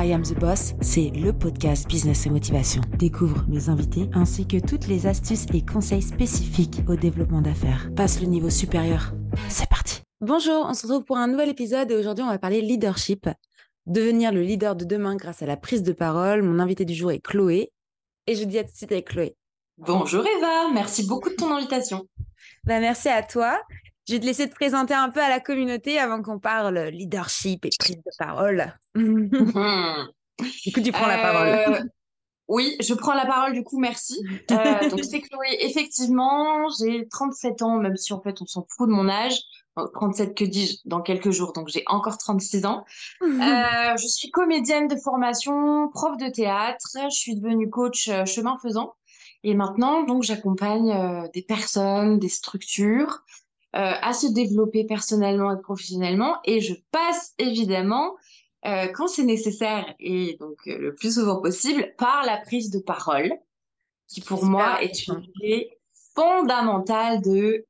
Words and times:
I 0.00 0.12
Am 0.12 0.22
the 0.22 0.38
Boss, 0.38 0.74
c'est 0.80 1.10
le 1.10 1.32
podcast 1.32 1.88
Business 1.88 2.24
et 2.24 2.30
Motivation. 2.30 2.82
Découvre 3.00 3.44
mes 3.48 3.68
invités 3.68 4.08
ainsi 4.14 4.46
que 4.46 4.64
toutes 4.64 4.86
les 4.86 5.08
astuces 5.08 5.46
et 5.52 5.66
conseils 5.66 6.02
spécifiques 6.02 6.82
au 6.86 6.94
développement 6.94 7.42
d'affaires. 7.42 7.90
Passe 7.96 8.20
le 8.20 8.28
niveau 8.28 8.48
supérieur. 8.48 9.12
C'est 9.48 9.68
parti. 9.68 10.02
Bonjour, 10.20 10.66
on 10.68 10.74
se 10.74 10.86
retrouve 10.86 11.04
pour 11.04 11.16
un 11.16 11.26
nouvel 11.26 11.48
épisode 11.48 11.90
et 11.90 11.96
aujourd'hui 11.96 12.22
on 12.22 12.28
va 12.28 12.38
parler 12.38 12.60
leadership. 12.60 13.28
Devenir 13.86 14.30
le 14.30 14.42
leader 14.42 14.76
de 14.76 14.84
demain 14.84 15.16
grâce 15.16 15.42
à 15.42 15.46
la 15.46 15.56
prise 15.56 15.82
de 15.82 15.92
parole. 15.92 16.44
Mon 16.44 16.60
invité 16.60 16.84
du 16.84 16.94
jour 16.94 17.10
est 17.10 17.18
Chloé 17.18 17.72
et 18.28 18.36
je 18.36 18.44
dis 18.44 18.58
à 18.60 18.62
tout 18.62 18.70
de 18.70 18.76
suite 18.76 18.92
avec 18.92 19.08
Chloé. 19.08 19.34
Bonjour 19.78 20.24
Eva, 20.24 20.70
merci 20.72 21.08
beaucoup 21.08 21.30
de 21.30 21.34
ton 21.34 21.52
invitation. 21.52 22.06
Bah, 22.62 22.78
merci 22.78 23.08
à 23.08 23.24
toi. 23.24 23.60
Je 24.08 24.14
vais 24.14 24.20
te 24.20 24.24
laisser 24.24 24.48
te 24.48 24.54
présenter 24.54 24.94
un 24.94 25.10
peu 25.10 25.20
à 25.20 25.28
la 25.28 25.38
communauté 25.38 25.98
avant 25.98 26.22
qu'on 26.22 26.38
parle 26.38 26.78
leadership 26.88 27.66
et 27.66 27.70
prise 27.78 27.96
de 27.96 28.10
parole. 28.18 28.74
du 28.94 29.28
coup, 30.72 30.80
tu 30.80 30.92
prends 30.92 31.06
la 31.06 31.18
parole. 31.18 31.48
Euh, 31.48 31.80
oui, 32.48 32.74
je 32.80 32.94
prends 32.94 33.12
la 33.12 33.26
parole 33.26 33.52
du 33.52 33.62
coup, 33.62 33.78
merci. 33.78 34.18
Euh, 34.50 34.54
donc 34.88 35.04
c'est 35.04 35.20
Chloé, 35.20 35.58
effectivement, 35.60 36.70
j'ai 36.78 37.06
37 37.06 37.60
ans, 37.60 37.76
même 37.76 37.98
si 37.98 38.14
en 38.14 38.22
fait 38.22 38.40
on 38.40 38.46
s'en 38.46 38.66
fout 38.70 38.88
de 38.88 38.94
mon 38.94 39.10
âge. 39.10 39.38
37 39.76 40.34
que 40.34 40.44
dis-je 40.44 40.76
dans 40.86 41.02
quelques 41.02 41.30
jours, 41.30 41.52
donc 41.52 41.68
j'ai 41.68 41.84
encore 41.86 42.16
36 42.16 42.64
ans. 42.64 42.86
Euh, 43.22 43.96
je 43.96 44.06
suis 44.06 44.30
comédienne 44.30 44.88
de 44.88 44.96
formation, 44.96 45.88
prof 45.90 46.16
de 46.16 46.28
théâtre, 46.30 46.96
je 47.10 47.14
suis 47.14 47.34
devenue 47.36 47.68
coach 47.68 48.10
chemin 48.24 48.56
faisant. 48.62 48.94
Et 49.44 49.54
maintenant, 49.54 50.02
donc, 50.02 50.24
j'accompagne 50.24 51.28
des 51.32 51.42
personnes, 51.42 52.18
des 52.18 52.28
structures 52.28 53.22
euh, 53.22 53.47
à 53.72 54.12
se 54.12 54.26
développer 54.26 54.84
personnellement 54.84 55.52
et 55.52 55.60
professionnellement. 55.60 56.38
Et 56.44 56.60
je 56.60 56.74
passe 56.90 57.34
évidemment, 57.38 58.16
euh, 58.66 58.88
quand 58.88 59.06
c'est 59.06 59.24
nécessaire 59.24 59.94
et 60.00 60.36
donc 60.40 60.56
euh, 60.66 60.78
le 60.78 60.94
plus 60.94 61.14
souvent 61.14 61.40
possible, 61.40 61.94
par 61.96 62.24
la 62.24 62.38
prise 62.38 62.70
de 62.70 62.80
parole, 62.80 63.32
qui 64.08 64.20
pour 64.20 64.44
moi 64.44 64.82
est 64.82 65.06
une 65.06 65.22
clé 65.34 65.78
fondamentale 66.14 67.20
de 67.20 67.66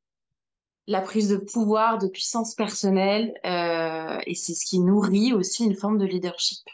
la 0.87 1.03
prise 1.03 1.29
de 1.29 1.37
pouvoir, 1.37 1.99
de 1.99 2.09
puissance 2.09 2.55
personnelle, 2.55 3.35
et 3.45 4.35
c'est 4.35 4.55
ce 4.55 4.65
qui 4.65 4.79
nourrit 4.79 5.35
aussi 5.35 5.65
une 5.65 5.75
forme 5.75 5.99
de 5.99 6.07
leadership. 6.07 6.67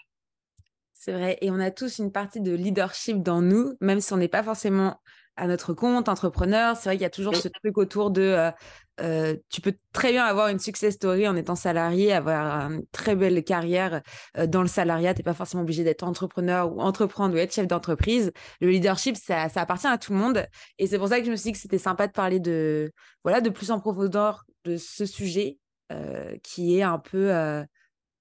C'est 0.93 1.13
vrai, 1.13 1.37
et 1.41 1.51
on 1.51 1.59
a 1.59 1.73
tous 1.73 1.99
une 1.99 2.13
partie 2.13 2.41
de 2.41 2.53
leadership 2.55 3.23
dans 3.23 3.43
nous, 3.43 3.75
même 3.81 4.01
si 4.01 4.13
on 4.13 4.19
n'est 4.19 4.29
pas 4.29 4.45
forcément 4.45 5.01
à 5.37 5.47
notre 5.47 5.75
compte, 5.75 6.09
entrepreneur. 6.09 6.77
C'est 6.77 6.89
vrai 6.89 6.97
qu'il 6.97 7.03
y 7.03 7.07
a 7.07 7.11
toujours 7.11 7.37
ce 7.37 7.49
truc 7.49 7.77
autour 7.79 8.11
de 8.11 8.53
euh, 9.01 9.37
tu 9.51 9.61
peux 9.61 9.75
très 9.93 10.13
bien 10.13 10.25
avoir 10.25 10.49
une 10.49 10.61
success 10.61 10.95
story 10.95 11.27
en 11.27 11.35
étant 11.35 11.57
salarié, 11.57 12.13
avoir 12.13 12.71
une 12.71 12.87
très 12.93 13.17
belle 13.17 13.43
carrière 13.43 14.03
euh, 14.39 14.47
dans 14.47 14.63
le 14.63 14.69
salariat. 14.69 15.15
Tu 15.15 15.21
n'es 15.21 15.25
pas 15.25 15.35
forcément 15.35 15.63
obligé 15.63 15.83
d'être 15.83 16.05
entrepreneur 16.05 16.73
ou 16.73 16.81
entreprendre 16.81 17.35
ou 17.35 17.39
être 17.39 17.53
chef 17.53 17.67
d'entreprise. 17.67 18.33
Le 18.61 18.71
leadership, 18.71 19.17
ça, 19.17 19.49
ça, 19.49 19.63
appartient 19.63 19.89
à 19.89 19.99
tout 19.99 20.13
le 20.13 20.19
monde. 20.19 20.47
Et 20.79 20.87
c'est 20.87 20.99
pour 20.99 21.09
ça 21.09 21.19
que 21.19 21.27
je 21.27 21.31
me 21.31 21.37
suis 21.37 21.51
dit 21.51 21.53
que 21.53 21.59
c'était 21.59 21.79
sympa 21.79 22.07
de 22.07 22.13
parler 22.13 22.39
de, 22.39 22.93
voilà, 23.25 23.41
de 23.41 23.51
plus 23.51 23.71
en 23.71 23.81
profondeur 23.81 24.45
de 24.65 24.77
ce 24.77 25.07
sujet 25.07 25.59
euh, 25.91 26.37
qui 26.43 26.79
est 26.79 26.83
un 26.83 26.99
peu. 26.99 27.33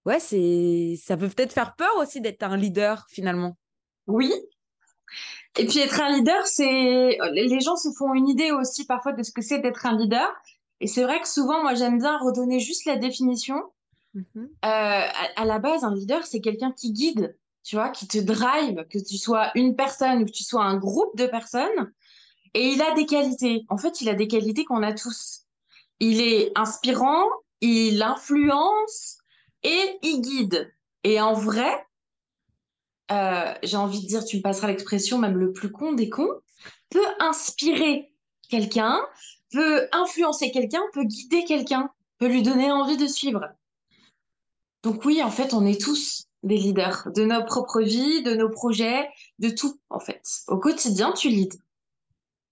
ouais, 0.05 0.19
c'est, 0.19 0.95
ça 1.01 1.17
peut 1.17 1.29
peut-être 1.29 1.53
faire 1.53 1.75
peur 1.75 1.95
aussi 1.97 2.19
d'être 2.19 2.43
un 2.43 2.57
leader 2.57 3.05
finalement. 3.09 3.57
Oui, 4.07 4.33
et 5.57 5.65
puis 5.65 5.79
être 5.79 6.01
un 6.01 6.15
leader, 6.15 6.47
c'est 6.47 7.17
les 7.33 7.59
gens 7.59 7.75
se 7.75 7.89
font 7.91 8.13
une 8.13 8.27
idée 8.27 8.51
aussi 8.51 8.85
parfois 8.85 9.13
de 9.13 9.21
ce 9.21 9.31
que 9.31 9.41
c'est 9.41 9.59
d'être 9.59 9.85
un 9.85 9.97
leader. 9.97 10.27
Et 10.79 10.87
c'est 10.87 11.03
vrai 11.03 11.21
que 11.21 11.27
souvent, 11.27 11.61
moi, 11.61 11.75
j'aime 11.75 11.99
bien 11.99 12.17
redonner 12.17 12.59
juste 12.59 12.85
la 12.85 12.97
définition. 12.97 13.61
Mhm. 14.13 14.25
Euh, 14.35 14.47
à, 14.63 15.45
la 15.45 15.59
base, 15.59 15.83
un 15.83 15.93
leader, 15.93 16.25
c'est 16.25 16.41
quelqu'un 16.41 16.71
qui 16.71 16.91
guide, 16.91 17.37
tu 17.63 17.75
vois, 17.75 17.89
qui 17.89 18.07
te 18.07 18.17
drive, 18.17 18.85
que 18.89 18.99
tu 18.99 19.17
sois 19.17 19.51
une 19.55 19.75
personne 19.75 20.23
ou 20.23 20.25
que 20.25 20.31
tu 20.31 20.43
sois 20.43 20.63
un 20.63 20.75
groupe 20.77 21.15
de 21.15 21.27
personnes. 21.27 21.93
Et 22.53 22.67
il 22.69 22.81
a 22.81 22.93
des 22.95 23.05
qualités. 23.05 23.65
En 23.69 23.77
fait, 23.77 24.01
il 24.01 24.09
a 24.09 24.13
des 24.13 24.27
qualités 24.27 24.65
qu'on 24.65 24.83
a 24.83 24.93
tous. 24.93 25.43
Il 25.99 26.21
est 26.21 26.51
inspirant, 26.55 27.25
il 27.61 28.01
influence 28.01 29.19
et 29.63 29.99
il 30.01 30.21
guide. 30.21 30.73
Et 31.03 31.21
en 31.21 31.33
vrai, 31.33 31.85
euh, 33.13 33.53
j'ai 33.63 33.77
envie 33.77 34.01
de 34.01 34.07
dire, 34.07 34.25
tu 34.25 34.37
me 34.37 34.41
passeras 34.41 34.67
l'expression, 34.67 35.17
même 35.17 35.37
le 35.37 35.53
plus 35.53 35.71
con 35.71 35.93
des 35.93 36.09
cons, 36.09 36.41
peut 36.89 37.05
inspirer 37.19 38.11
quelqu'un, 38.49 38.99
peut 39.51 39.87
influencer 39.91 40.51
quelqu'un, 40.51 40.81
peut 40.93 41.03
guider 41.03 41.43
quelqu'un, 41.45 41.89
peut 42.17 42.27
lui 42.27 42.41
donner 42.41 42.71
envie 42.71 42.97
de 42.97 43.07
suivre. 43.07 43.47
Donc 44.83 45.05
oui, 45.05 45.23
en 45.23 45.31
fait, 45.31 45.53
on 45.53 45.65
est 45.65 45.79
tous 45.79 46.27
des 46.43 46.57
leaders 46.57 47.09
de 47.15 47.23
nos 47.23 47.43
propres 47.45 47.81
vies, 47.81 48.21
de 48.21 48.35
nos 48.35 48.49
projets, 48.49 49.09
de 49.39 49.49
tout, 49.49 49.79
en 49.89 49.99
fait. 49.99 50.21
Au 50.47 50.57
quotidien, 50.57 51.13
tu 51.13 51.29
leads. 51.29 51.57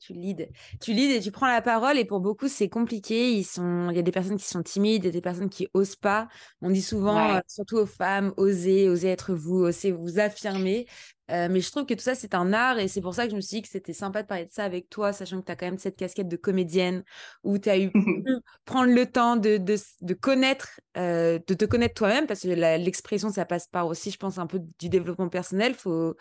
Tu 0.01 0.13
leads. 0.13 0.47
Tu 0.81 0.93
leads 0.93 1.15
et 1.15 1.19
tu 1.21 1.29
prends 1.29 1.45
la 1.45 1.61
parole 1.61 1.99
et 1.99 2.05
pour 2.05 2.21
beaucoup, 2.21 2.47
c'est 2.47 2.69
compliqué. 2.69 3.33
Ils 3.33 3.43
sont... 3.43 3.91
Il 3.91 3.95
y 3.95 3.99
a 3.99 4.01
des 4.01 4.11
personnes 4.11 4.37
qui 4.37 4.47
sont 4.47 4.63
timides, 4.63 5.03
il 5.03 5.05
y 5.05 5.09
a 5.09 5.11
des 5.11 5.21
personnes 5.21 5.49
qui 5.49 5.67
osent 5.75 5.95
pas. 5.95 6.27
On 6.61 6.71
dit 6.71 6.81
souvent, 6.81 7.35
euh, 7.35 7.39
surtout 7.47 7.77
aux 7.77 7.85
femmes, 7.85 8.33
osez, 8.35 8.89
osez 8.89 9.09
être 9.09 9.35
vous, 9.35 9.59
osez 9.59 9.91
vous 9.91 10.17
affirmer. 10.17 10.87
Euh, 11.29 11.47
mais 11.51 11.61
je 11.61 11.69
trouve 11.69 11.85
que 11.85 11.93
tout 11.93 12.01
ça, 12.01 12.15
c'est 12.15 12.33
un 12.33 12.51
art 12.51 12.79
et 12.79 12.87
c'est 12.87 12.99
pour 12.99 13.13
ça 13.13 13.25
que 13.25 13.31
je 13.31 13.35
me 13.35 13.41
suis 13.41 13.57
dit 13.57 13.61
que 13.61 13.69
c'était 13.69 13.93
sympa 13.93 14.23
de 14.23 14.27
parler 14.27 14.45
de 14.45 14.51
ça 14.51 14.63
avec 14.63 14.89
toi, 14.89 15.13
sachant 15.13 15.39
que 15.39 15.45
tu 15.45 15.51
as 15.51 15.55
quand 15.55 15.67
même 15.67 15.77
cette 15.77 15.95
casquette 15.95 16.27
de 16.27 16.35
comédienne 16.35 17.03
où 17.43 17.59
tu 17.59 17.69
as 17.69 17.77
eu 17.77 17.91
prendre 18.65 18.91
le 18.91 19.05
temps 19.05 19.37
de, 19.37 19.57
de, 19.57 19.75
de 20.01 20.13
connaître, 20.15 20.81
euh, 20.97 21.37
de 21.45 21.53
te 21.53 21.65
connaître 21.65 21.93
toi-même 21.93 22.25
parce 22.25 22.41
que 22.41 22.47
l'expression, 22.47 23.29
ça 23.29 23.45
passe 23.45 23.67
par 23.67 23.85
aussi, 23.85 24.09
je 24.09 24.17
pense, 24.17 24.39
un 24.39 24.47
peu 24.47 24.59
du 24.79 24.89
développement 24.89 25.29
personnel. 25.29 25.75
Faut, 25.75 26.15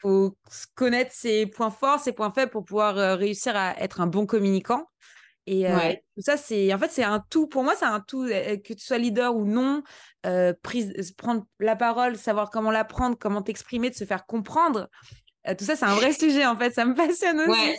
faut 0.00 0.36
connaître 0.74 1.12
ses 1.12 1.46
points 1.46 1.70
forts, 1.70 2.00
ses 2.00 2.12
points 2.12 2.32
faibles 2.32 2.50
pour 2.50 2.64
pouvoir 2.64 2.98
euh, 2.98 3.14
réussir 3.16 3.56
à 3.56 3.78
être 3.80 4.00
un 4.00 4.06
bon 4.06 4.26
communicant. 4.26 4.86
Et 5.46 5.64
tout 6.14 6.22
ça, 6.22 6.36
c'est 6.36 6.72
en 6.72 6.78
fait, 6.78 6.92
c'est 6.92 7.02
un 7.02 7.24
tout. 7.28 7.48
Pour 7.48 7.64
moi, 7.64 7.74
c'est 7.74 7.86
un 7.86 7.98
tout, 7.98 8.24
que 8.26 8.72
tu 8.72 8.84
sois 8.84 8.98
leader 8.98 9.34
ou 9.34 9.44
non, 9.44 9.82
euh, 10.24 10.52
prise, 10.62 11.12
prendre 11.16 11.44
la 11.58 11.74
parole, 11.74 12.16
savoir 12.16 12.50
comment 12.50 12.70
la 12.70 12.84
prendre, 12.84 13.18
comment 13.18 13.42
t'exprimer, 13.42 13.90
de 13.90 13.96
se 13.96 14.04
faire 14.04 14.26
comprendre. 14.26 14.88
tout 15.58 15.64
ça, 15.64 15.74
c'est 15.74 15.86
un 15.86 15.94
vrai 15.94 16.12
sujet, 16.12 16.46
en 16.46 16.56
fait. 16.56 16.72
Ça 16.72 16.84
me 16.84 16.94
passionne 16.94 17.40
aussi. 17.40 17.74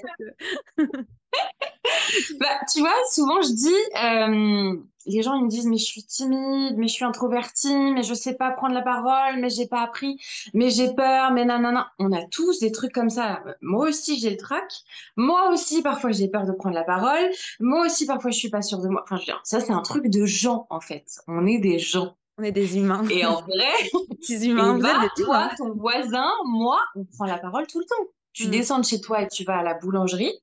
bah, 2.39 2.59
tu 2.73 2.81
vois, 2.81 2.97
souvent, 3.09 3.41
je 3.41 3.53
dis, 3.53 4.90
les 5.05 5.21
gens, 5.21 5.35
ils 5.35 5.43
me 5.43 5.49
disent, 5.49 5.67
mais 5.67 5.77
je 5.77 5.85
suis 5.85 6.03
timide, 6.03 6.77
mais 6.77 6.87
je 6.87 6.93
suis 6.93 7.05
introvertie, 7.05 7.91
mais 7.91 8.03
je 8.03 8.13
sais 8.13 8.35
pas 8.35 8.51
prendre 8.51 8.73
la 8.73 8.81
parole, 8.81 9.39
mais 9.39 9.49
j'ai 9.49 9.67
pas 9.67 9.81
appris, 9.81 10.19
mais 10.53 10.69
j'ai 10.69 10.93
peur, 10.93 11.31
mais 11.31 11.45
nanana. 11.45 11.91
On 11.99 12.11
a 12.11 12.23
tous 12.27 12.59
des 12.59 12.71
trucs 12.71 12.93
comme 12.93 13.09
ça. 13.09 13.43
Moi 13.61 13.89
aussi, 13.89 14.19
j'ai 14.19 14.29
le 14.29 14.37
trac. 14.37 14.71
Moi 15.15 15.49
aussi, 15.51 15.81
parfois, 15.81 16.11
j'ai 16.11 16.27
peur 16.27 16.45
de 16.45 16.51
prendre 16.51 16.75
la 16.75 16.83
parole. 16.83 17.29
Moi 17.59 17.85
aussi, 17.85 18.05
parfois, 18.05 18.31
je 18.31 18.37
suis 18.37 18.49
pas 18.49 18.61
sûre 18.61 18.79
de 18.81 18.87
moi. 18.87 19.01
Enfin, 19.03 19.17
je 19.17 19.21
veux 19.21 19.25
dire, 19.25 19.41
ça, 19.43 19.59
c'est 19.59 19.73
un 19.73 19.81
truc 19.81 20.07
de 20.07 20.25
gens, 20.25 20.67
en 20.69 20.79
fait. 20.79 21.05
On 21.27 21.45
est 21.45 21.59
des 21.59 21.79
gens. 21.79 22.15
On 22.37 22.43
est 22.43 22.51
des 22.51 22.77
humains. 22.77 23.05
Et 23.09 23.25
en 23.25 23.41
vrai, 23.41 23.89
petits 24.09 24.45
humains, 24.47 24.77
vous 24.77 24.85
êtes 24.85 25.01
des 25.01 25.23
toi, 25.23 25.51
ton 25.57 25.73
voisin, 25.73 26.29
moi, 26.45 26.79
on 26.95 27.05
prend 27.05 27.25
la 27.25 27.37
parole 27.37 27.67
tout 27.67 27.79
le 27.79 27.85
temps. 27.85 28.11
Tu 28.33 28.47
mm. 28.47 28.51
descends 28.51 28.79
de 28.79 28.85
chez 28.85 29.01
toi 29.01 29.21
et 29.21 29.27
tu 29.27 29.43
vas 29.43 29.59
à 29.59 29.63
la 29.63 29.73
boulangerie, 29.73 30.33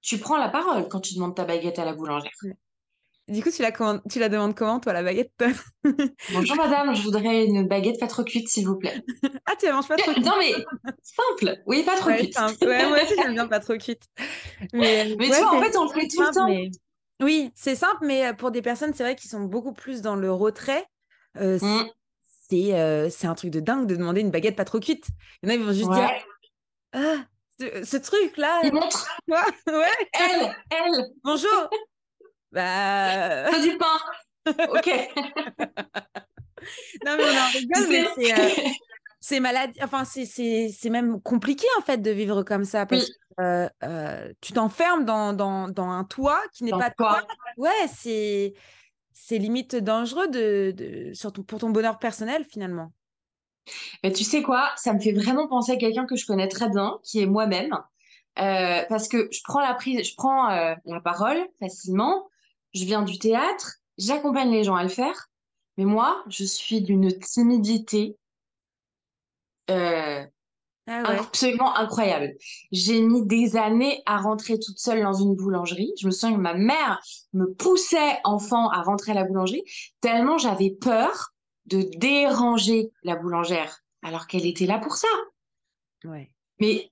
tu 0.00 0.18
prends 0.18 0.36
la 0.36 0.48
parole 0.48 0.88
quand 0.88 1.00
tu 1.00 1.14
demandes 1.14 1.34
ta 1.34 1.44
baguette 1.44 1.78
à 1.78 1.84
la 1.84 1.94
boulangère. 1.94 2.32
Du 3.28 3.42
coup, 3.42 3.50
tu 3.50 3.62
la, 3.62 3.70
tu 4.10 4.18
la 4.18 4.28
demandes 4.28 4.54
comment, 4.54 4.80
toi, 4.80 4.92
la 4.92 5.02
baguette? 5.02 5.32
Bonjour 6.32 6.56
madame, 6.56 6.94
je 6.94 7.02
voudrais 7.02 7.44
une 7.44 7.68
baguette 7.68 8.00
pas 8.00 8.08
trop 8.08 8.24
cuite, 8.24 8.48
s'il 8.48 8.66
vous 8.66 8.76
plaît. 8.76 9.00
ah, 9.46 9.52
tu 9.58 9.66
la 9.66 9.74
manges 9.74 9.86
pas 9.86 9.96
trop 9.96 10.12
cuite? 10.12 10.24
Non, 10.24 10.34
mais 10.38 10.52
simple. 11.02 11.62
Oui, 11.66 11.84
pas 11.84 11.96
trop 11.96 12.10
cuite. 12.10 12.36
Ouais, 12.62 12.86
moi 12.88 13.02
aussi, 13.02 13.14
j'aime 13.16 13.34
bien 13.34 13.46
pas 13.46 13.60
trop 13.60 13.76
cuite. 13.76 14.02
Mais, 14.72 15.14
mais 15.18 15.28
tu 15.28 15.34
vois, 15.34 15.56
en 15.56 15.62
fait, 15.62 15.76
on 15.76 15.84
le 15.84 15.90
fait 15.90 16.08
tout 16.08 16.20
le 16.20 16.34
temps. 16.34 16.70
Oui, 17.22 17.52
c'est 17.54 17.76
simple, 17.76 18.04
mais 18.04 18.26
euh, 18.26 18.32
pour 18.32 18.50
des 18.50 18.62
personnes, 18.62 18.92
c'est 18.94 19.04
vrai 19.04 19.14
qu'ils 19.14 19.30
sont 19.30 19.44
beaucoup 19.44 19.72
plus 19.72 20.02
dans 20.02 20.16
le 20.16 20.32
retrait. 20.32 20.84
Euh, 21.36 21.58
mm. 21.60 21.90
euh, 22.52 23.08
c'est 23.08 23.26
un 23.28 23.34
truc 23.34 23.50
de 23.50 23.60
dingue 23.60 23.86
de 23.86 23.94
demander 23.94 24.20
une 24.20 24.32
baguette 24.32 24.56
pas 24.56 24.64
trop 24.64 24.80
cuite. 24.80 25.06
Il 25.42 25.48
y 25.48 25.52
en 25.52 25.54
a, 25.54 25.56
ils 25.56 25.64
vont 25.64 25.72
juste 25.72 25.90
dire 25.90 26.10
Ah, 26.92 27.24
ce, 27.60 27.96
truc-là. 27.96 28.62
Ouais. 29.28 29.86
Elle, 30.14 30.56
elle. 30.70 31.04
Bonjour. 31.22 31.70
Bah. 32.52 33.50
C'est 33.50 33.70
du 33.70 33.78
pain. 33.78 33.98
ok. 34.46 35.10
non, 37.04 37.16
mais 37.16 37.24
on 37.24 37.38
en 37.38 37.50
rigole, 37.52 37.88
mais 37.88 38.06
c'est. 38.14 38.32
Euh, 38.32 38.68
c'est 39.24 39.38
maladie, 39.38 39.78
enfin 39.84 40.04
c'est 40.04 40.90
même 40.90 41.22
compliqué 41.22 41.64
en 41.78 41.82
fait 41.82 41.98
de 41.98 42.10
vivre 42.10 42.42
comme 42.42 42.64
ça 42.64 42.86
parce 42.86 43.06
que 43.06 43.12
euh, 43.40 43.68
euh, 43.84 44.32
tu 44.40 44.52
t'enfermes 44.52 45.04
dans, 45.04 45.32
dans, 45.32 45.68
dans, 45.68 45.88
un 45.88 46.02
toit 46.02 46.40
qui 46.52 46.64
n'est 46.64 46.72
pas 46.72 46.90
toi. 46.90 47.22
Ouais, 47.56 47.70
c'est 47.94 48.52
c'est 49.12 49.38
limite 49.38 49.76
dangereux 49.76 50.26
de, 50.26 50.72
de 50.76 51.14
surtout 51.14 51.44
pour 51.44 51.60
ton 51.60 51.70
bonheur 51.70 52.00
personnel 52.00 52.44
finalement. 52.44 52.92
Mais 54.02 54.12
tu 54.12 54.24
sais 54.24 54.42
quoi, 54.42 54.70
ça 54.76 54.92
me 54.92 54.98
fait 54.98 55.12
vraiment 55.12 55.46
penser 55.46 55.72
à 55.72 55.76
quelqu'un 55.76 56.04
que 56.04 56.16
je 56.16 56.26
connais 56.26 56.48
très 56.48 56.68
bien, 56.68 56.98
qui 57.04 57.20
est 57.20 57.26
moi-même, 57.26 57.72
euh, 58.38 58.82
parce 58.88 59.08
que 59.08 59.28
je 59.30 59.40
prends 59.44 59.60
la 59.60 59.74
prise, 59.74 60.08
je 60.08 60.14
prends 60.16 60.50
euh, 60.50 60.74
la 60.84 61.00
parole 61.00 61.38
facilement. 61.60 62.28
Je 62.74 62.84
viens 62.84 63.02
du 63.02 63.18
théâtre, 63.18 63.76
j'accompagne 63.98 64.50
les 64.50 64.64
gens 64.64 64.74
à 64.74 64.82
le 64.82 64.88
faire, 64.88 65.28
mais 65.76 65.84
moi, 65.84 66.22
je 66.28 66.44
suis 66.44 66.82
d'une 66.82 67.12
timidité 67.18 68.16
euh, 69.70 70.24
ah 70.88 71.02
absolument 71.06 71.76
incroyable. 71.76 72.34
J'ai 72.72 73.00
mis 73.00 73.24
des 73.24 73.56
années 73.56 74.02
à 74.04 74.18
rentrer 74.18 74.58
toute 74.58 74.78
seule 74.78 75.02
dans 75.02 75.12
une 75.12 75.36
boulangerie. 75.36 75.92
Je 76.00 76.06
me 76.06 76.10
souviens 76.10 76.36
que 76.36 76.40
ma 76.40 76.54
mère 76.54 77.00
me 77.32 77.46
poussait 77.54 78.18
enfant 78.24 78.68
à 78.70 78.82
rentrer 78.82 79.12
à 79.12 79.14
la 79.14 79.24
boulangerie 79.24 79.62
tellement 80.00 80.38
j'avais 80.38 80.70
peur 80.70 81.32
de 81.66 81.82
déranger 81.98 82.90
la 83.04 83.14
boulangère 83.14 83.78
alors 84.02 84.26
qu'elle 84.26 84.44
était 84.44 84.66
là 84.66 84.80
pour 84.80 84.96
ça. 84.96 85.08
Ouais. 86.04 86.28
Mais 86.58 86.90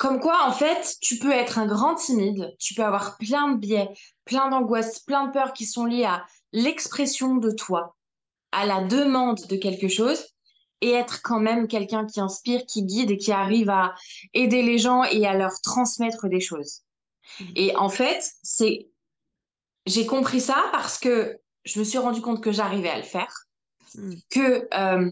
comme 0.00 0.18
quoi, 0.18 0.46
en 0.46 0.52
fait, 0.52 0.96
tu 1.02 1.18
peux 1.18 1.30
être 1.30 1.58
un 1.58 1.66
grand 1.66 1.94
timide, 1.94 2.56
tu 2.58 2.72
peux 2.72 2.82
avoir 2.82 3.18
plein 3.18 3.52
de 3.52 3.58
biais, 3.58 3.90
plein 4.24 4.48
d'angoisses, 4.48 5.00
plein 5.00 5.26
de 5.26 5.32
peurs 5.32 5.52
qui 5.52 5.66
sont 5.66 5.84
liées 5.84 6.06
à 6.06 6.24
l'expression 6.52 7.34
de 7.36 7.50
toi, 7.50 7.98
à 8.50 8.64
la 8.64 8.82
demande 8.82 9.46
de 9.46 9.56
quelque 9.56 9.88
chose, 9.88 10.24
et 10.80 10.92
être 10.92 11.20
quand 11.20 11.38
même 11.38 11.68
quelqu'un 11.68 12.06
qui 12.06 12.18
inspire, 12.18 12.64
qui 12.64 12.84
guide 12.84 13.10
et 13.10 13.18
qui 13.18 13.30
arrive 13.30 13.68
à 13.68 13.94
aider 14.32 14.62
les 14.62 14.78
gens 14.78 15.04
et 15.04 15.26
à 15.26 15.34
leur 15.34 15.60
transmettre 15.60 16.28
des 16.28 16.40
choses. 16.40 16.80
Mmh. 17.38 17.44
Et 17.56 17.76
en 17.76 17.90
fait, 17.90 18.24
c'est 18.42 18.88
j'ai 19.84 20.06
compris 20.06 20.40
ça 20.40 20.64
parce 20.72 20.98
que 20.98 21.38
je 21.66 21.78
me 21.78 21.84
suis 21.84 21.98
rendu 21.98 22.22
compte 22.22 22.42
que 22.42 22.52
j'arrivais 22.52 22.88
à 22.88 22.96
le 22.96 23.02
faire, 23.02 23.34
mmh. 23.94 24.14
que 24.30 24.66
euh, 24.72 25.10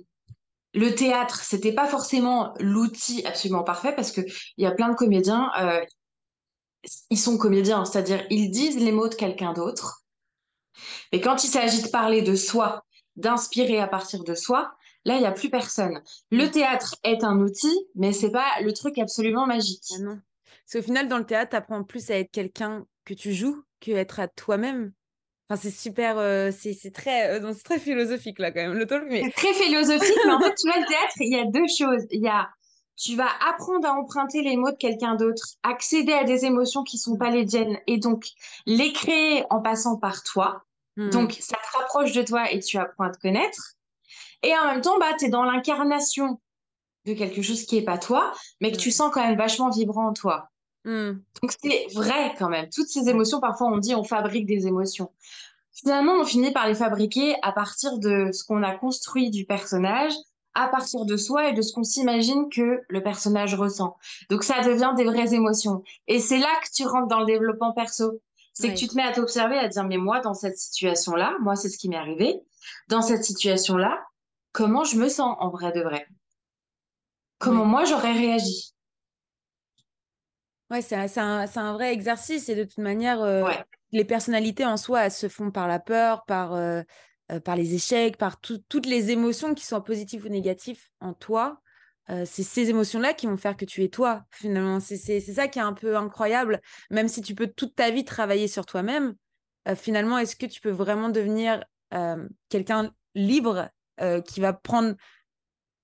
le 0.78 0.94
théâtre, 0.94 1.42
c'était 1.42 1.72
pas 1.72 1.86
forcément 1.86 2.54
l'outil 2.60 3.26
absolument 3.26 3.64
parfait 3.64 3.94
parce 3.94 4.12
que 4.12 4.20
il 4.56 4.64
y 4.64 4.66
a 4.66 4.70
plein 4.70 4.88
de 4.88 4.94
comédiens, 4.94 5.50
euh, 5.60 5.84
ils 7.10 7.19
sont 7.19 7.36
comédiens, 7.38 7.84
c'est-à-dire 7.84 8.25
ils 8.30 8.50
disent 8.50 8.78
les 8.78 8.92
mots 8.92 9.08
de 9.08 9.14
quelqu'un 9.14 9.52
d'autre. 9.52 10.02
Mais 11.12 11.20
quand 11.20 11.42
il 11.44 11.48
s'agit 11.48 11.82
de 11.82 11.88
parler 11.88 12.22
de 12.22 12.36
soi, 12.36 12.84
d'inspirer 13.16 13.80
à 13.80 13.88
partir 13.88 14.22
de 14.22 14.34
soi, 14.34 14.72
là 15.04 15.16
il 15.16 15.20
n'y 15.20 15.26
a 15.26 15.32
plus 15.32 15.50
personne. 15.50 16.00
Le 16.30 16.46
mm. 16.46 16.50
théâtre 16.50 16.96
est 17.02 17.24
un 17.24 17.40
outil, 17.40 17.76
mais 17.94 18.12
c'est 18.12 18.31
pas 18.31 18.60
le 18.62 18.72
truc 18.72 18.98
absolument 18.98 19.46
magique. 19.46 19.84
Ah 19.96 20.02
non. 20.02 20.20
Parce 20.70 20.84
final, 20.84 21.08
dans 21.08 21.19
le 21.19 21.24
théâtre, 21.24 21.50
tu 21.50 21.56
apprends 21.56 21.82
plus 21.82 22.10
à 22.10 22.19
être 22.19 22.31
quelqu'un 22.31 22.84
que 23.04 23.14
tu 23.14 23.32
joues 23.32 23.64
qu'être 23.81 24.20
à 24.20 24.28
toi-même. 24.28 24.92
Enfin, 25.50 25.60
c'est 25.62 25.70
super, 25.70 26.18
euh, 26.18 26.50
c'est 26.50 26.92
très, 26.92 27.40
euh, 27.40 27.54
très 27.64 27.78
philosophique 27.78 28.38
là 28.38 28.50
quand 28.52 28.60
même, 28.60 28.74
le 28.74 28.86
talk. 28.86 29.04
Mais... 29.08 29.22
C'est 29.24 29.30
très 29.32 29.54
philosophique, 29.54 30.18
mais 30.26 30.32
en 30.32 30.40
fait, 30.40 30.54
tu 30.54 30.68
vois, 30.68 30.78
le 30.78 30.86
théâtre, 30.86 31.14
il 31.20 31.32
y 31.32 31.40
a 31.40 31.44
deux 31.46 31.66
choses. 31.66 32.06
Il 32.10 32.20
y 32.20 32.28
a, 32.28 32.50
tu 32.96 33.16
vas 33.16 33.30
apprendre 33.48 33.88
à 33.88 33.92
emprunter 33.92 34.42
les 34.42 34.58
mots 34.58 34.72
de 34.72 34.76
quelqu'un 34.76 35.14
d'autre, 35.14 35.42
accéder 35.62 36.12
à 36.12 36.24
des 36.24 36.44
émotions 36.44 36.82
qui 36.82 36.98
sont 36.98 37.16
pas 37.16 37.30
les 37.30 37.46
tiennes, 37.46 37.78
et 37.86 37.96
donc 37.96 38.26
les 38.66 38.92
créer 38.92 39.44
en 39.48 39.62
passant 39.62 39.96
par 39.96 40.22
toi. 40.22 40.64
Hmm. 40.96 41.08
Donc, 41.10 41.38
ça 41.40 41.56
te 41.56 41.78
rapproche 41.78 42.12
de 42.12 42.22
toi 42.22 42.52
et 42.52 42.60
tu 42.60 42.76
apprends 42.76 43.04
à 43.04 43.10
te 43.10 43.18
connaître. 43.18 43.74
Et 44.42 44.54
en 44.54 44.66
même 44.66 44.82
temps, 44.82 44.98
bah, 44.98 45.14
tu 45.18 45.26
es 45.26 45.28
dans 45.28 45.44
l'incarnation 45.44 46.40
de 47.06 47.14
quelque 47.14 47.40
chose 47.40 47.64
qui 47.64 47.78
est 47.78 47.84
pas 47.84 47.96
toi, 47.96 48.34
mais 48.60 48.70
que 48.70 48.76
tu 48.76 48.90
hmm. 48.90 48.92
sens 48.92 49.10
quand 49.14 49.26
même 49.26 49.38
vachement 49.38 49.70
vibrant 49.70 50.08
en 50.08 50.12
toi. 50.12 50.50
Hmm. 50.88 51.20
Donc 51.43 51.52
c'est 51.61 51.87
vrai 51.93 52.35
quand 52.38 52.49
même. 52.49 52.70
Toutes 52.75 52.88
ces 52.88 53.11
émotions, 53.11 53.40
parfois 53.40 53.67
on 53.67 53.76
dit 53.76 53.94
on 53.94 54.05
fabrique 54.05 54.46
des 54.46 54.67
émotions. 54.67 55.12
Finalement, 55.75 56.14
on 56.14 56.25
finit 56.25 56.50
par 56.50 56.67
les 56.67 56.75
fabriquer 56.75 57.37
à 57.43 57.52
partir 57.52 57.99
de 57.99 58.31
ce 58.32 58.43
qu'on 58.43 58.62
a 58.62 58.75
construit 58.75 59.29
du 59.31 59.44
personnage, 59.44 60.14
à 60.55 60.67
partir 60.69 61.05
de 61.05 61.19
soi 61.19 61.50
et 61.50 61.52
de 61.52 61.61
ce 61.61 61.75
qu'on 61.75 61.85
s'imagine 61.85 62.49
que 62.49 62.81
le 62.88 63.02
personnage 63.02 63.55
ressent. 63.55 63.99
Donc 64.31 64.44
ça 64.44 64.62
devient 64.62 64.94
des 64.96 65.05
vraies 65.05 65.35
émotions. 65.35 65.82
Et 66.06 66.20
c'est 66.20 66.38
là 66.38 66.49
que 66.64 66.70
tu 66.75 66.87
rentres 66.87 67.08
dans 67.08 67.20
le 67.20 67.26
développement 67.26 67.75
perso. 67.75 68.23
C'est 68.55 68.73
que 68.73 68.79
tu 68.79 68.88
te 68.88 68.96
mets 68.96 69.05
à 69.05 69.12
t'observer, 69.12 69.58
à 69.58 69.69
dire 69.69 69.84
mais 69.84 69.99
moi 69.99 70.20
dans 70.20 70.34
cette 70.34 70.56
situation-là, 70.56 71.37
moi 71.43 71.55
c'est 71.55 71.69
ce 71.69 71.76
qui 71.76 71.91
m'est 71.91 71.99
arrivé. 71.99 72.41
Dans 72.88 73.02
cette 73.02 73.25
situation-là, 73.25 74.02
comment 74.52 74.84
je 74.84 74.96
me 74.96 75.11
sens 75.11 75.37
en 75.38 75.50
vrai 75.50 75.70
de 75.70 75.82
vrai? 75.82 76.08
Comment 77.38 77.67
moi 77.67 77.84
j'aurais 77.84 78.14
réagi? 78.14 78.73
Ouais, 80.70 80.82
c'est 80.82 80.97
un, 80.97 81.47
un, 81.55 81.73
vrai 81.73 81.94
exercice 81.94 82.50
et 82.50 82.55
de 82.55 82.65
toute 82.65 82.79
manière, 82.79 83.23
euh, 83.23 83.50
les 83.93 84.05
personnalités 84.05 84.67
en 84.67 84.76
soi, 84.76 85.06
elles 85.06 85.11
se 85.11 85.29
font 85.29 85.50
par 85.50 85.67
la 85.67 85.79
peur, 85.79 86.26
par, 86.26 86.53
euh, 86.53 86.82
euh, 87.32 87.41
par 87.41 87.56
les 87.56 87.75
échecs, 87.75 88.19
par 88.19 88.38
toutes 88.41 88.85
les 88.85 89.11
émotions 89.11 89.55
qui 89.55 89.65
sont 89.65 89.81
positives 89.81 90.26
ou 90.26 90.29
négatives 90.29 90.82
en 91.00 91.15
toi. 91.15 91.61
c'est 92.09 92.43
ces 92.43 92.69
émotions-là 92.69 93.15
qui 93.15 93.26
vont 93.26 93.38
faire 93.38 93.56
que 93.56 93.65
tu 93.65 93.82
es 93.82 93.88
toi, 93.88 94.25
finalement. 94.31 94.79
C'est 94.81 95.20
ça 95.20 95.49
qui 95.49 95.59
est 95.59 95.62
un 95.62 95.73
peu 95.73 95.97
incroyable. 95.97 96.61
Même 96.91 97.09
si 97.09 97.23
tu 97.23 97.35
peux 97.35 97.47
toute 97.47 97.75
ta 97.75 97.91
vie 97.91 98.05
travailler 98.05 98.49
sur 98.49 98.67
toi-même, 98.67 99.15
finalement, 99.75 100.19
est-ce 100.19 100.37
que 100.37 100.47
tu 100.47 100.61
peux 100.61 100.70
vraiment 100.70 101.09
devenir 101.11 101.65
quelqu'un 102.49 102.93
libre 103.15 103.70
qui 104.26 104.41
va 104.41 104.53
prendre 104.55 104.94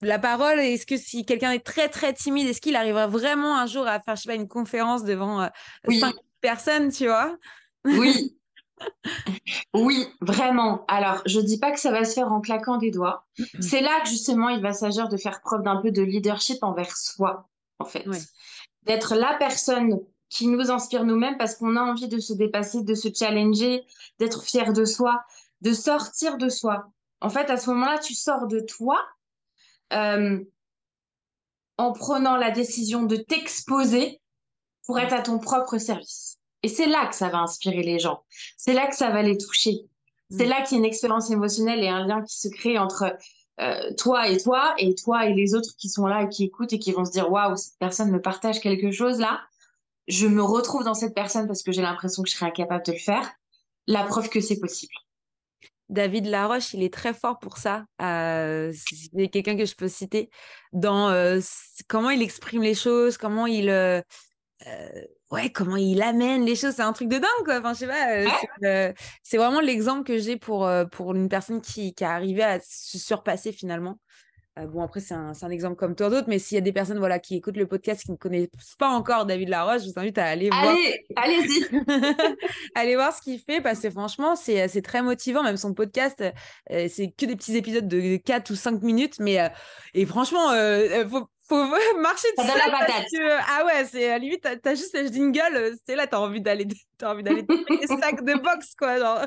la 0.03 0.19
parole 0.19 0.61
Est-ce 0.61 0.87
que 0.87 0.97
si 0.97 1.25
quelqu'un 1.25 1.53
est 1.53 1.65
très 1.65 1.89
très 1.89 2.13
timide, 2.13 2.49
est-ce 2.49 2.61
qu'il 2.61 2.77
arrivera 2.77 3.07
vraiment 3.07 3.59
un 3.59 3.67
jour 3.67 3.87
à 3.87 4.01
faire 4.01 4.17
je 4.17 4.23
sais 4.23 4.29
pas, 4.29 4.35
une 4.35 4.49
conférence 4.49 5.05
devant 5.05 5.43
euh, 5.43 5.49
cinq 5.99 6.15
personnes, 6.41 6.91
tu 6.91 7.07
vois? 7.07 7.37
Oui. 7.85 8.37
oui, 9.75 10.07
vraiment. 10.21 10.85
Alors, 10.89 11.23
je 11.27 11.41
dis 11.41 11.59
pas 11.59 11.73
que 11.73 11.81
ça 11.81 11.91
va 11.91 12.05
se 12.05 12.15
faire 12.15 12.33
en 12.33 12.41
claquant 12.41 12.77
des 12.77 12.91
doigts. 12.91 13.27
C'est 13.61 13.81
là 13.81 14.01
que 14.03 14.09
justement, 14.09 14.49
il 14.49 14.61
va 14.61 14.73
s'agir 14.73 15.09
de 15.09 15.17
faire 15.17 15.41
preuve 15.41 15.63
d'un 15.63 15.77
peu 15.77 15.91
de 15.91 16.03
leadership 16.03 16.63
envers 16.63 16.97
soi, 16.97 17.49
en 17.79 17.85
fait. 17.85 18.05
D'être 18.83 19.15
la 19.15 19.35
personne 19.39 20.01
qui 20.29 20.49
nous 20.49 20.71
inspire 20.71 21.05
nous-mêmes 21.05 21.39
parce 21.39 21.55
qu'on 21.55 21.77
a 21.77 21.81
envie 21.81 22.09
de 22.09 22.19
se 22.19 22.33
dépasser, 22.33 22.83
de 22.83 22.95
se 22.95 23.09
challenger, 23.15 23.85
d'être 24.19 24.43
fier 24.43 24.73
de 24.73 24.85
soi, 24.85 25.23
de 25.61 25.73
sortir 25.73 26.39
de 26.39 26.49
soi. 26.49 26.91
En 27.21 27.31
fait, 27.31 27.49
à 27.51 27.57
ce 27.57 27.71
moment-là, 27.71 27.99
tu 27.99 28.15
sors 28.15 28.47
de 28.47 28.61
toi 28.61 28.99
euh, 29.93 30.43
en 31.79 31.93
prenant 31.93 32.37
la 32.37 32.51
décision 32.51 33.03
de 33.03 33.17
t'exposer 33.17 34.21
pour 34.87 34.99
être 34.99 35.13
à 35.13 35.23
ton 35.23 35.39
propre 35.39 35.79
service. 35.79 36.39
Et 36.63 36.69
c'est 36.69 36.87
là 36.87 37.07
que 37.07 37.15
ça 37.15 37.29
va 37.29 37.39
inspirer 37.39 37.83
les 37.83 37.99
gens. 37.99 38.23
C'est 38.57 38.73
là 38.73 38.87
que 38.87 38.97
ça 38.97 39.11
va 39.11 39.23
les 39.23 39.37
toucher. 39.37 39.81
C'est 40.31 40.47
mm. 40.47 40.49
là 40.49 40.63
qu'il 40.63 40.73
y 40.73 40.75
a 40.77 40.79
une 40.79 40.85
expérience 40.85 41.31
émotionnelle 41.31 41.83
et 41.83 41.89
un 41.89 42.07
lien 42.07 42.23
qui 42.23 42.39
se 42.39 42.49
crée 42.49 42.79
entre 42.79 43.17
euh, 43.61 43.93
toi 43.97 44.29
et 44.29 44.39
toi 44.39 44.75
et 44.79 44.95
toi 44.95 45.27
et 45.27 45.35
les 45.35 45.55
autres 45.55 45.77
qui 45.77 45.89
sont 45.89 46.07
là 46.07 46.23
et 46.23 46.29
qui 46.29 46.45
écoutent 46.45 46.73
et 46.73 46.81
qui 46.81 46.91
vont 46.91 47.05
se 47.05 47.13
dire 47.13 47.31
waouh 47.31 47.57
cette 47.57 47.79
personne 47.79 48.11
me 48.11 48.21
partage 48.21 48.59
quelque 48.59 48.91
chose 48.91 49.21
là 49.21 49.43
je 50.09 50.27
me 50.27 50.43
retrouve 50.43 50.83
dans 50.83 50.95
cette 50.95 51.15
personne 51.15 51.47
parce 51.47 51.63
que 51.63 51.71
j'ai 51.71 51.81
l'impression 51.81 52.25
que 52.25 52.29
je 52.29 52.35
serais 52.35 52.47
incapable 52.47 52.85
de 52.85 52.91
le 52.91 52.99
faire 52.99 53.31
la 53.87 54.03
preuve 54.03 54.29
que 54.29 54.41
c'est 54.41 54.59
possible 54.59 54.95
David 55.89 56.27
Laroche, 56.27 56.75
il 56.75 56.83
est 56.83 56.93
très 56.93 57.13
fort 57.13 57.39
pour 57.39 57.59
ça. 57.59 57.85
Euh, 58.01 58.73
c'est 58.75 59.29
quelqu'un 59.29 59.57
que 59.57 59.67
je 59.67 59.75
peux 59.75 59.89
citer 59.89 60.31
dans 60.73 61.11
euh, 61.11 61.41
comment 61.89 62.11
il 62.11 62.23
exprime 62.23 62.63
les 62.63 62.75
choses, 62.75 63.19
comment 63.19 63.47
il, 63.47 63.69
euh, 63.69 64.01
ouais, 65.31 65.51
comment 65.51 65.77
il 65.77 66.03
amène 66.03 66.45
les 66.45 66.57
choses. 66.57 66.75
C'est 66.75 66.83
un 66.83 66.93
truc 66.93 67.09
de 67.09 67.19
dingue, 67.19 67.45
quoi. 67.45 67.59
Enfin, 67.59 67.75
je 67.75 67.79
sais 67.81 67.87
pas. 67.87 68.95
c'est 69.23 69.37
vraiment 69.37 69.61
l'exemple 69.61 70.05
que 70.05 70.19
j'ai 70.19 70.37
pour 70.37 70.69
pour 70.91 71.15
une 71.15 71.29
personne 71.29 71.61
qui, 71.61 71.95
qui 71.95 72.05
a 72.05 72.13
arrivé 72.13 72.43
à 72.43 72.61
se 72.61 72.99
surpasser 72.99 73.53
finalement. 73.53 73.99
Euh, 74.57 74.67
bon, 74.67 74.83
après, 74.83 75.01
c'est 75.01 75.15
un, 75.15 75.33
un, 75.41 75.51
exemple 75.51 75.75
comme 75.75 75.97
tant 75.97 76.11
d'autres, 76.11 76.29
mais 76.29 76.39
s'il 76.39 76.55
y 76.55 76.59
a 76.59 76.61
des 76.61 76.73
personnes 76.73 76.99
voilà, 76.99 77.19
qui 77.19 77.35
écoutent 77.35 77.57
le 77.57 77.67
podcast 77.67 78.05
qui 78.05 78.13
ne 78.13 78.17
connaissent 78.17 78.49
pas 78.79 78.89
encore 78.89 79.27
David 79.27 79.49
Laroche, 79.49 79.83
je 79.83 79.87
vous 79.91 79.99
invite 79.99 80.17
à 80.17 80.27
aller 80.27 80.49
voir. 80.49 80.69
Allez, 80.69 81.05
allez-y. 81.17 81.67
allez 82.77 82.95
voir 82.95 83.13
ce 83.13 83.21
qu'il 83.21 83.41
fait 83.41 83.61
parce 83.61 83.81
que 83.81 83.91
franchement, 83.91 84.37
c'est, 84.37 84.69
c'est 84.69 84.83
très 84.83 85.03
motivant. 85.03 85.43
Même 85.43 85.57
son 85.57 85.75
podcast, 85.75 86.23
euh, 86.71 86.89
c'est 86.89 87.11
que 87.11 87.27
des 87.27 87.35
petits 87.35 87.57
épisodes 87.57 87.89
de 87.89 88.17
4 88.17 88.51
ou 88.51 88.55
5 88.55 88.81
minutes, 88.83 89.17
mais 89.19 89.41
euh, 89.41 89.49
et 89.93 90.07
franchement, 90.07 90.51
faut, 91.11 91.29
faut 91.49 91.57
marcher 92.01 92.29
de 92.39 92.43
ça, 92.43 92.55
la 92.57 92.79
patate. 92.79 93.07
ah 93.49 93.65
ouais, 93.67 93.85
c'est 93.87 94.07
à 94.07 94.11
la 94.11 94.19
limite, 94.19 94.43
t'as, 94.43 94.71
as 94.71 94.75
juste 94.77 94.97
le 94.97 95.09
jingle, 95.09 95.75
c'est 95.85 95.97
là, 95.97 96.07
t'as 96.07 96.19
envie 96.19 96.41
d'aller, 96.41 96.69
t'as 96.99 97.13
envie 97.13 97.25
d'aller 97.25 97.43
des 97.43 97.87
sacs 97.89 98.25
de 98.25 98.35
boxe, 98.35 98.75
quoi. 98.79 98.99
Genre. 98.99 99.27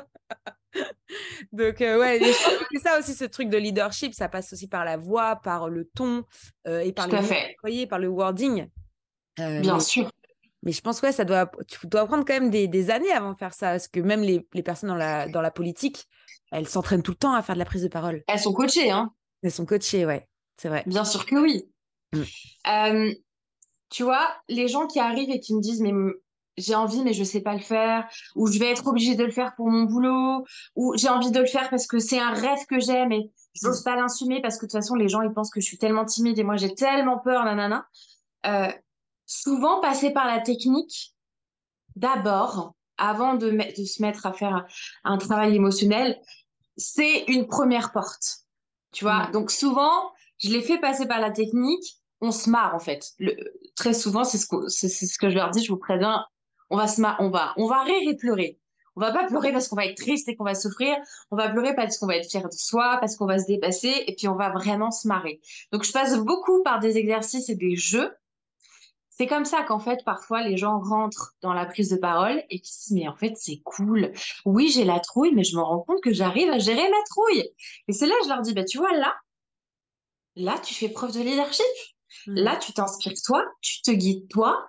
Donc, 1.52 1.80
euh, 1.80 1.98
ouais, 1.98 2.20
c'est 2.72 2.78
ça 2.78 2.98
aussi, 2.98 3.14
ce 3.14 3.24
truc 3.24 3.48
de 3.48 3.56
leadership, 3.56 4.14
ça 4.14 4.28
passe 4.28 4.52
aussi 4.52 4.68
par 4.68 4.84
la 4.84 4.96
voix, 4.96 5.36
par 5.36 5.68
le 5.68 5.84
ton 5.84 6.24
euh, 6.66 6.80
et 6.80 6.92
par 6.92 7.08
le, 7.08 7.86
par 7.86 7.98
le 7.98 8.08
wording. 8.08 8.68
Euh, 9.40 9.60
Bien 9.60 9.80
sûr. 9.80 10.10
Mais 10.62 10.72
je 10.72 10.80
pense, 10.80 11.00
ouais, 11.02 11.12
ça 11.12 11.24
doit, 11.24 11.50
tu 11.68 11.86
dois 11.86 12.04
prendre 12.06 12.24
quand 12.24 12.34
même 12.34 12.50
des, 12.50 12.90
années 12.90 13.12
avant 13.12 13.32
de 13.32 13.38
faire 13.38 13.54
ça, 13.54 13.70
parce 13.70 13.88
que 13.88 14.00
même 14.00 14.22
les, 14.22 14.46
les, 14.52 14.62
personnes 14.62 14.88
dans 14.88 14.96
la, 14.96 15.28
dans 15.28 15.40
la 15.40 15.52
politique, 15.52 16.08
elles 16.50 16.68
s'entraînent 16.68 17.02
tout 17.02 17.12
le 17.12 17.18
temps 17.18 17.34
à 17.34 17.42
faire 17.42 17.54
de 17.54 17.60
la 17.60 17.64
prise 17.64 17.82
de 17.82 17.88
parole. 17.88 18.24
Elles 18.26 18.40
sont 18.40 18.52
coachées, 18.52 18.90
hein 18.90 19.12
Elles 19.42 19.52
sont 19.52 19.66
coachées, 19.66 20.04
ouais, 20.04 20.26
c'est 20.56 20.68
vrai. 20.68 20.82
Bien 20.86 21.04
sûr 21.04 21.24
que 21.26 21.36
oui. 21.36 21.64
Mm. 22.12 23.12
tu 23.90 24.02
vois, 24.02 24.28
les 24.48 24.66
gens 24.66 24.86
qui 24.86 24.98
arrivent 24.98 25.30
et 25.30 25.40
qui 25.40 25.54
me 25.54 25.60
disent, 25.60 25.80
mais 25.80 25.92
j'ai 26.58 26.74
envie 26.74 27.02
mais 27.02 27.12
je 27.12 27.24
sais 27.24 27.40
pas 27.40 27.54
le 27.54 27.60
faire 27.60 28.08
ou 28.34 28.46
je 28.46 28.58
vais 28.58 28.70
être 28.70 28.86
obligée 28.86 29.14
de 29.14 29.24
le 29.24 29.30
faire 29.30 29.54
pour 29.56 29.68
mon 29.68 29.84
boulot 29.84 30.44
ou 30.76 30.96
j'ai 30.96 31.08
envie 31.08 31.30
de 31.30 31.40
le 31.40 31.46
faire 31.46 31.70
parce 31.70 31.86
que 31.86 31.98
c'est 31.98 32.18
un 32.18 32.32
rêve 32.32 32.66
que 32.68 32.80
j'ai 32.80 33.06
mais 33.06 33.30
j'ose 33.60 33.82
pas 33.82 33.96
l'insumer 33.96 34.40
parce 34.42 34.56
que 34.56 34.66
de 34.66 34.70
toute 34.70 34.80
façon 34.80 34.94
les 34.94 35.08
gens 35.08 35.22
ils 35.22 35.32
pensent 35.32 35.50
que 35.50 35.60
je 35.60 35.66
suis 35.66 35.78
tellement 35.78 36.04
timide 36.04 36.38
et 36.38 36.44
moi 36.44 36.56
j'ai 36.56 36.74
tellement 36.74 37.18
peur 37.18 37.44
nanana. 37.44 37.86
Euh, 38.46 38.68
souvent 39.26 39.80
passer 39.80 40.10
par 40.10 40.26
la 40.26 40.40
technique 40.40 41.14
d'abord 41.96 42.74
avant 42.96 43.34
de, 43.34 43.50
de, 43.50 43.84
se 43.84 44.02
mettre 44.02 44.26
à 44.26 44.32
faire 44.32 44.66
un, 45.04 45.18
travail 45.18 45.54
émotionnel 45.54 46.20
c'est 46.76 47.24
une 47.28 47.46
première 47.46 47.92
porte 47.92 48.44
tu 48.92 49.04
vois. 49.04 49.28
Donc 49.32 49.50
souvent 49.50 50.12
je 50.38 50.50
les 50.50 50.62
fais 50.62 50.78
passer 50.78 51.06
par 51.06 51.20
la 51.20 51.30
technique, 51.30 51.98
on 52.20 52.30
se 52.30 52.48
marre 52.48 52.74
en 52.74 52.78
fait. 52.78 53.12
Le, 53.18 53.34
très 53.74 53.94
souvent, 53.94 54.24
c'est 54.24 54.38
ce, 54.38 54.46
que, 54.46 54.68
c'est, 54.68 54.88
ce 54.88 55.18
que 55.18 55.30
je 55.30 55.34
leur 55.34 55.50
dis, 55.50 55.64
je 55.64 55.72
vous 55.72 55.78
préviens, 55.78 56.24
on 56.70 56.76
va 56.76 56.88
se 56.88 57.00
on 57.20 57.30
va, 57.30 57.54
on 57.56 57.66
va 57.66 57.82
rire 57.82 58.10
et 58.10 58.16
pleurer. 58.16 58.58
On 58.98 59.00
va 59.00 59.12
pas 59.12 59.28
pleurer 59.28 59.52
parce 59.52 59.68
qu'on 59.68 59.76
va 59.76 59.86
être 59.86 59.96
triste 59.96 60.28
et 60.28 60.34
qu'on 60.34 60.42
va 60.42 60.56
souffrir. 60.56 60.96
On 61.30 61.36
va 61.36 61.48
pleurer 61.48 61.72
parce 61.76 61.98
qu'on 61.98 62.08
va 62.08 62.16
être 62.16 62.28
fier 62.28 62.48
de 62.48 62.52
soi, 62.52 62.98
parce 63.00 63.14
qu'on 63.14 63.26
va 63.26 63.38
se 63.38 63.46
dépasser 63.46 63.94
et 64.08 64.16
puis 64.16 64.26
on 64.26 64.34
va 64.34 64.50
vraiment 64.50 64.90
se 64.90 65.06
marrer. 65.06 65.40
Donc 65.70 65.84
je 65.84 65.92
passe 65.92 66.18
beaucoup 66.18 66.64
par 66.64 66.80
des 66.80 66.98
exercices 66.98 67.48
et 67.48 67.54
des 67.54 67.76
jeux. 67.76 68.12
C'est 69.08 69.28
comme 69.28 69.44
ça 69.44 69.62
qu'en 69.62 69.78
fait 69.78 70.04
parfois 70.04 70.42
les 70.42 70.56
gens 70.56 70.80
rentrent 70.80 71.36
dans 71.42 71.52
la 71.52 71.64
prise 71.64 71.90
de 71.90 71.96
parole 71.96 72.42
et 72.50 72.58
qui 72.58 72.72
disent 72.72 72.90
mais 72.90 73.06
en 73.06 73.14
fait 73.14 73.34
c'est 73.36 73.60
cool. 73.64 74.10
Oui 74.44 74.68
j'ai 74.68 74.84
la 74.84 74.98
trouille 74.98 75.32
mais 75.32 75.44
je 75.44 75.56
me 75.56 75.62
rends 75.62 75.78
compte 75.78 76.02
que 76.02 76.12
j'arrive 76.12 76.50
à 76.50 76.58
gérer 76.58 76.90
ma 76.90 77.04
trouille. 77.08 77.48
Et 77.86 77.92
c'est 77.92 78.06
là 78.06 78.14
que 78.18 78.24
je 78.24 78.30
leur 78.30 78.42
dis 78.42 78.52
bah 78.52 78.64
tu 78.64 78.78
vois 78.78 78.96
là, 78.96 79.14
là 80.34 80.58
tu 80.58 80.74
fais 80.74 80.88
preuve 80.88 81.12
de 81.12 81.20
leadership. 81.20 81.64
Mmh. 82.26 82.34
Là 82.34 82.56
tu 82.56 82.72
t'inspires 82.72 83.12
toi, 83.24 83.44
tu 83.60 83.80
te 83.82 83.92
guides 83.92 84.28
toi 84.28 84.66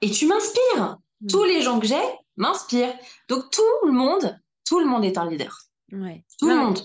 et 0.00 0.12
tu 0.12 0.28
m'inspires. 0.28 0.98
Mmh. 1.24 1.28
Tous 1.28 1.44
les 1.44 1.62
gens 1.62 1.80
que 1.80 1.86
j'ai 1.86 2.02
m'inspirent. 2.36 2.94
Donc 3.28 3.50
tout 3.50 3.86
le 3.86 3.92
monde, 3.92 4.38
tout 4.68 4.78
le 4.78 4.86
monde 4.86 5.04
est 5.04 5.18
un 5.18 5.28
leader. 5.28 5.56
Ouais. 5.92 6.24
Tout 6.38 6.48
le 6.48 6.56
monde. 6.56 6.80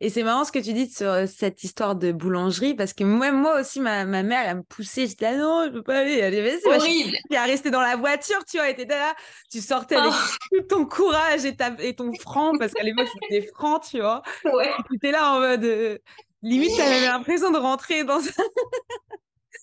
Et 0.00 0.08
c'est 0.08 0.22
marrant 0.22 0.44
ce 0.44 0.52
que 0.52 0.60
tu 0.60 0.72
dis 0.72 0.88
sur 0.88 1.08
euh, 1.08 1.26
cette 1.26 1.64
histoire 1.64 1.96
de 1.96 2.12
boulangerie 2.12 2.74
parce 2.74 2.92
que 2.92 3.02
moi, 3.02 3.32
moi 3.32 3.60
aussi, 3.60 3.80
ma, 3.80 4.04
ma 4.04 4.22
mère, 4.22 4.48
elle 4.48 4.58
me 4.58 4.62
poussait. 4.62 5.06
J'étais 5.06 5.32
là, 5.32 5.36
non, 5.36 5.64
je 5.66 5.70
peux 5.70 5.82
pas 5.82 5.98
aller. 5.98 6.18
Elle 6.18 6.34
horrible. 6.64 7.16
Tu 7.28 7.36
à 7.36 7.44
rester 7.44 7.70
dans 7.70 7.80
la 7.80 7.96
voiture, 7.96 8.44
tu 8.48 8.58
vois, 8.58 8.68
et 8.68 8.72
étais 8.72 8.86
là, 8.86 9.14
tu 9.50 9.60
sortais 9.60 9.96
avec 9.96 10.12
oh. 10.12 10.56
tout 10.56 10.62
ton 10.62 10.86
courage 10.86 11.44
et, 11.44 11.56
ta, 11.56 11.74
et 11.80 11.94
ton 11.94 12.12
franc 12.14 12.52
parce 12.58 12.72
qu'à 12.72 12.84
l'époque, 12.84 13.08
c'était 13.20 13.46
franc, 13.48 13.80
tu 13.80 13.98
vois. 14.00 14.22
Ouais. 14.44 14.70
tu 14.88 14.96
étais 14.96 15.10
là 15.10 15.32
en 15.32 15.40
mode. 15.40 15.64
Euh, 15.64 15.98
limite, 16.42 16.76
t'avais 16.76 17.00
l'impression 17.06 17.50
de 17.50 17.58
rentrer 17.58 18.04
dans 18.04 18.20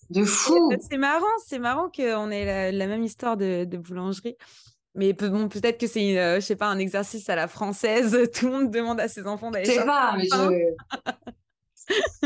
De 0.10 0.24
fou. 0.24 0.72
C'est 0.90 0.98
marrant, 0.98 1.26
c'est 1.46 1.60
marrant 1.60 1.90
qu'on 1.90 2.30
ait 2.30 2.72
la, 2.72 2.88
même 2.88 3.04
histoire 3.04 3.38
de, 3.38 3.66
boulangerie. 3.78 4.36
Mais 4.96 5.14
bon, 5.14 5.50
peut-être 5.50 5.80
que 5.80 5.88
c'est, 5.88 6.20
euh, 6.20 6.36
je 6.36 6.42
sais 6.42 6.56
pas, 6.56 6.68
un 6.68 6.78
exercice 6.78 7.28
à 7.30 7.36
la 7.36 7.48
française. 7.48 8.16
Tout 8.36 8.46
le 8.46 8.52
monde 8.52 8.72
demande 8.72 9.00
à 9.00 9.08
ses 9.08 9.26
enfants 9.26 9.50
d'aller. 9.50 9.66
Je 9.66 9.72
sais 9.72 9.86
pas, 9.86 10.16
mais 10.16 10.26
je... 10.26 10.76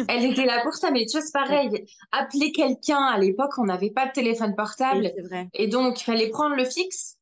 Elle 0.08 0.26
était 0.26 0.46
là 0.46 0.62
pour 0.64 0.74
ça, 0.74 0.92
mais 0.92 1.06
tu 1.06 1.18
vois, 1.18 1.26
c'est 1.26 1.34
pareil. 1.34 1.86
Appeler 2.12 2.52
quelqu'un 2.52 3.02
à 3.02 3.18
l'époque, 3.18 3.58
on 3.58 3.66
n'avait 3.66 3.90
pas 3.90 4.06
de 4.06 4.12
téléphone 4.12 4.56
portable. 4.56 5.10
vrai. 5.24 5.48
Et 5.54 5.68
donc, 5.68 6.02
il 6.02 6.04
fallait 6.04 6.30
prendre 6.30 6.56
le 6.56 6.66
fixe. 6.66 7.18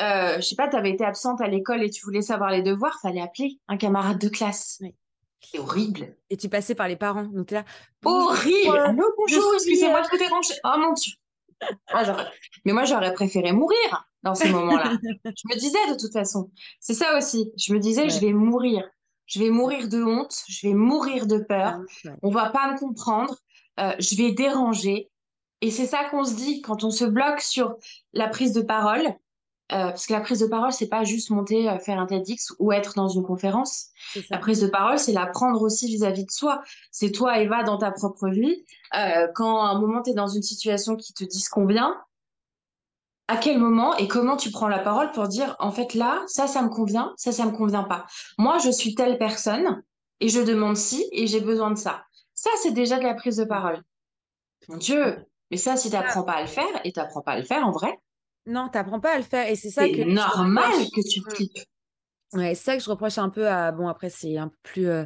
Euh, 0.00 0.36
je 0.36 0.40
sais 0.40 0.56
pas, 0.56 0.68
tu 0.68 0.76
avais 0.76 0.90
été 0.90 1.04
absente 1.04 1.40
à 1.40 1.48
l'école 1.48 1.82
et 1.82 1.90
tu 1.90 2.04
voulais 2.04 2.22
savoir 2.22 2.50
les 2.50 2.62
devoirs, 2.62 2.98
fallait 3.00 3.20
appeler 3.20 3.58
un 3.68 3.76
camarade 3.76 4.18
de 4.18 4.28
classe. 4.28 4.78
Oui. 4.80 4.94
C'est 5.42 5.58
horrible. 5.58 6.16
Et 6.30 6.36
tu 6.36 6.48
passais 6.48 6.74
par 6.74 6.88
les 6.88 6.96
parents. 6.96 7.24
Donc 7.24 7.50
là. 7.50 7.64
Horrible. 8.04 8.78
Allô, 8.78 9.04
bonjour, 9.18 9.54
excusez-moi 9.54 10.02
de 10.02 10.08
vous 10.10 10.18
déranger. 10.18 10.54
Oh 10.64 10.78
mon 10.78 10.92
Dieu. 10.92 11.12
Ah, 11.92 12.26
mais 12.64 12.72
moi, 12.72 12.84
j'aurais 12.84 13.12
préféré 13.12 13.52
mourir 13.52 14.08
dans 14.22 14.34
ces 14.34 14.50
moments-là. 14.50 14.94
je 15.24 15.48
me 15.48 15.58
disais 15.58 15.92
de 15.92 15.98
toute 15.98 16.12
façon. 16.12 16.50
C'est 16.80 16.94
ça 16.94 17.16
aussi. 17.16 17.52
Je 17.56 17.72
me 17.72 17.78
disais, 17.78 18.08
je 18.08 18.20
vais 18.20 18.32
mourir. 18.32 18.88
Je 19.26 19.38
vais 19.38 19.50
mourir 19.50 19.88
de 19.88 20.02
honte. 20.02 20.34
Je 20.48 20.66
vais 20.66 20.74
mourir 20.74 21.26
de 21.26 21.38
peur. 21.38 21.78
On 22.04 22.08
ah, 22.08 22.16
On 22.22 22.30
va 22.30 22.50
pas 22.50 22.72
me 22.72 22.78
comprendre. 22.78 23.36
Euh, 23.80 23.92
je 23.98 24.16
vais 24.16 24.32
déranger. 24.32 25.10
Et 25.60 25.70
c'est 25.70 25.86
ça 25.86 26.04
qu'on 26.10 26.24
se 26.24 26.34
dit 26.34 26.60
quand 26.60 26.82
on 26.82 26.90
se 26.90 27.04
bloque 27.04 27.40
sur 27.40 27.76
la 28.12 28.28
prise 28.28 28.52
de 28.52 28.62
parole. 28.62 29.06
Euh, 29.72 29.86
parce 29.86 30.06
que 30.06 30.12
la 30.12 30.20
prise 30.20 30.40
de 30.40 30.46
parole, 30.46 30.72
c'est 30.72 30.88
pas 30.88 31.02
juste 31.04 31.30
monter, 31.30 31.68
euh, 31.68 31.78
faire 31.78 31.98
un 31.98 32.06
TEDx 32.06 32.52
ou 32.58 32.72
être 32.72 32.94
dans 32.94 33.08
une 33.08 33.22
conférence. 33.22 33.88
La 34.30 34.38
prise 34.38 34.60
de 34.60 34.66
parole, 34.66 34.98
c'est 34.98 35.12
la 35.12 35.26
prendre 35.26 35.62
aussi 35.62 35.86
vis-à-vis 35.86 36.26
de 36.26 36.30
soi. 36.30 36.62
C'est 36.90 37.10
toi, 37.10 37.38
Eva, 37.40 37.62
dans 37.62 37.78
ta 37.78 37.90
propre 37.90 38.28
vie. 38.28 38.64
Euh, 38.94 39.28
quand 39.34 39.62
à 39.62 39.68
un 39.68 39.80
moment, 39.80 40.02
tu 40.02 40.10
es 40.10 40.14
dans 40.14 40.28
une 40.28 40.42
situation 40.42 40.96
qui 40.96 41.14
te 41.14 41.24
disconvient, 41.24 41.96
à 43.28 43.38
quel 43.38 43.58
moment 43.58 43.96
et 43.96 44.08
comment 44.08 44.36
tu 44.36 44.50
prends 44.50 44.68
la 44.68 44.78
parole 44.78 45.10
pour 45.12 45.26
dire, 45.26 45.56
en 45.58 45.70
fait, 45.70 45.94
là, 45.94 46.22
ça, 46.26 46.46
ça 46.46 46.60
me 46.60 46.68
convient, 46.68 47.14
ça, 47.16 47.32
ça 47.32 47.46
me 47.46 47.52
convient 47.52 47.84
pas. 47.84 48.06
Moi, 48.36 48.58
je 48.58 48.70
suis 48.70 48.94
telle 48.94 49.16
personne 49.16 49.82
et 50.20 50.28
je 50.28 50.40
demande 50.40 50.76
si 50.76 51.08
et 51.12 51.26
j'ai 51.26 51.40
besoin 51.40 51.70
de 51.70 51.78
ça. 51.78 52.04
Ça, 52.34 52.50
c'est 52.62 52.72
déjà 52.72 52.98
de 52.98 53.04
la 53.04 53.14
prise 53.14 53.36
de 53.36 53.44
parole. 53.44 53.82
Mon 54.68 54.76
Dieu, 54.76 55.24
mais 55.50 55.56
ça, 55.56 55.76
si 55.76 55.88
tu 55.88 55.96
n'apprends 55.96 56.24
pas 56.24 56.32
à 56.32 56.42
le 56.42 56.48
faire, 56.48 56.80
et 56.84 56.92
tu 56.92 57.00
n'apprends 57.00 57.22
pas 57.22 57.32
à 57.32 57.38
le 57.38 57.44
faire 57.44 57.66
en 57.66 57.70
vrai, 57.70 57.98
non, 58.46 58.68
tu 58.68 58.78
n'apprends 58.78 59.00
pas 59.00 59.14
à 59.14 59.16
le 59.18 59.22
faire. 59.22 59.48
Et 59.48 59.56
c'est 59.56 59.70
ça 59.70 59.88
que. 59.88 59.96
C'est 59.96 60.04
normal 60.04 60.72
que 60.94 61.08
tu 61.08 61.20
flippes. 61.30 61.58
Ouais, 62.32 62.54
c'est 62.54 62.64
ça 62.64 62.76
que 62.76 62.82
je 62.82 62.90
reproche 62.90 63.18
un 63.18 63.28
peu 63.28 63.48
à. 63.48 63.72
Bon, 63.72 63.88
après, 63.88 64.10
c'est 64.10 64.36
un 64.38 64.48
peu 64.48 64.56
plus. 64.62 64.88
Euh, 64.88 65.04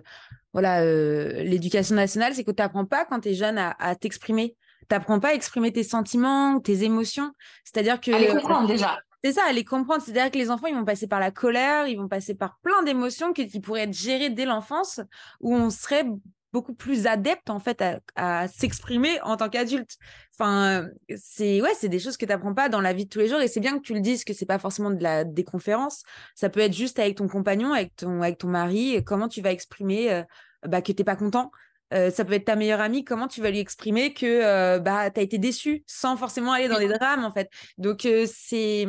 voilà, 0.53 0.83
euh, 0.83 1.43
l'éducation 1.43 1.95
nationale, 1.95 2.35
c'est 2.35 2.45
que 2.45 2.51
tu 2.51 2.63
n'apprends 2.63 2.87
pas 2.87 3.05
quand 3.05 3.21
tu 3.21 3.31
es 3.31 3.35
jeune 3.35 3.59
à, 3.59 3.95
t'exprimer. 3.97 4.57
Tu 4.89 4.95
n'apprends 4.95 5.21
pas 5.21 5.29
à 5.29 5.35
exprimer 5.35 5.73
tes 5.73 5.83
sentiments, 5.83 6.61
tes 6.61 6.85
émotions. 6.85 7.33
C'est-à-dire 7.65 8.01
que. 8.01 8.13
À 8.13 8.19
les 8.19 8.29
comprendre 8.29 8.69
déjà. 8.69 8.99
C'est 9.25 9.33
ça, 9.33 9.43
à 9.47 9.53
les 9.53 9.65
comprendre. 9.65 10.03
C'est-à-dire 10.03 10.31
que 10.31 10.39
les 10.39 10.51
enfants, 10.51 10.69
ils 10.69 10.75
vont 10.75 10.85
passer 10.85 11.09
par 11.09 11.19
la 11.19 11.33
colère, 11.33 11.89
ils 11.89 11.97
vont 11.97 12.09
passer 12.09 12.35
par 12.35 12.59
plein 12.63 12.83
d'émotions 12.85 13.33
qui 13.33 13.61
pourraient 13.61 13.83
être 13.83 13.93
gérées 13.93 14.31
dès 14.31 14.45
l'enfance, 14.45 15.01
où 15.41 15.55
on 15.55 15.69
serait 15.71 16.07
beaucoup 16.53 16.75
plus 16.75 17.07
adepte 17.07 17.51
en 17.51 17.59
fait 17.59 17.83
à, 18.15 18.49
s'exprimer 18.49 19.21
en 19.23 19.37
tant 19.37 19.49
qu'adulte. 19.49 19.97
Enfin, 20.33 20.89
c'est 21.17 21.61
ouais, 21.61 21.73
c'est 21.75 21.89
des 21.89 21.99
choses 21.99 22.17
que 22.17 22.25
tu 22.25 22.33
n'apprends 22.33 22.55
pas 22.55 22.69
dans 22.69 22.81
la 22.81 22.93
vie 22.93 23.05
de 23.05 23.11
tous 23.11 23.19
les 23.19 23.29
jours 23.29 23.41
et 23.41 23.49
c'est 23.49 23.61
bien 23.61 23.77
que 23.77 23.83
tu 23.83 23.95
le 23.95 24.01
dises 24.01 24.25
que 24.25 24.33
c'est 24.33 24.47
pas 24.47 24.59
forcément 24.59 24.91
de 24.91 25.03
la 25.03 25.25
des 25.25 25.45
conférences. 25.45 26.03
Ça 26.35 26.49
peut 26.49 26.61
être 26.61 26.73
juste 26.73 26.99
avec 26.99 27.17
ton 27.17 27.29
compagnon, 27.29 27.73
avec 27.73 27.95
ton 27.97 28.23
avec 28.23 28.39
ton 28.39 28.49
mari, 28.49 29.03
comment 29.05 29.29
tu 29.29 29.43
vas 29.43 29.53
exprimer 29.53 30.13
euh, 30.13 30.23
bah, 30.67 30.83
que 30.83 30.93
t'es 30.93 31.05
pas 31.05 31.17
content. 31.17 31.51
Euh, 31.95 32.11
ça 32.11 32.25
peut 32.25 32.33
être 32.33 32.47
ta 32.47 32.57
meilleure 32.57 32.81
amie, 32.81 33.05
comment 33.05 33.29
tu 33.29 33.41
vas 33.41 33.51
lui 33.51 33.61
exprimer 33.61 34.13
que 34.13 34.27
euh, 34.27 34.81
bah 34.81 35.11
tu 35.11 35.21
as 35.21 35.23
été 35.23 35.39
déçu 35.39 35.85
sans 35.87 36.17
forcément 36.17 36.53
aller 36.53 36.69
dans 36.69 36.79
les 36.79 36.89
drames 36.89 37.25
en 37.25 37.33
fait. 37.33 37.49
Donc 37.79 38.09
c'est 38.27 38.87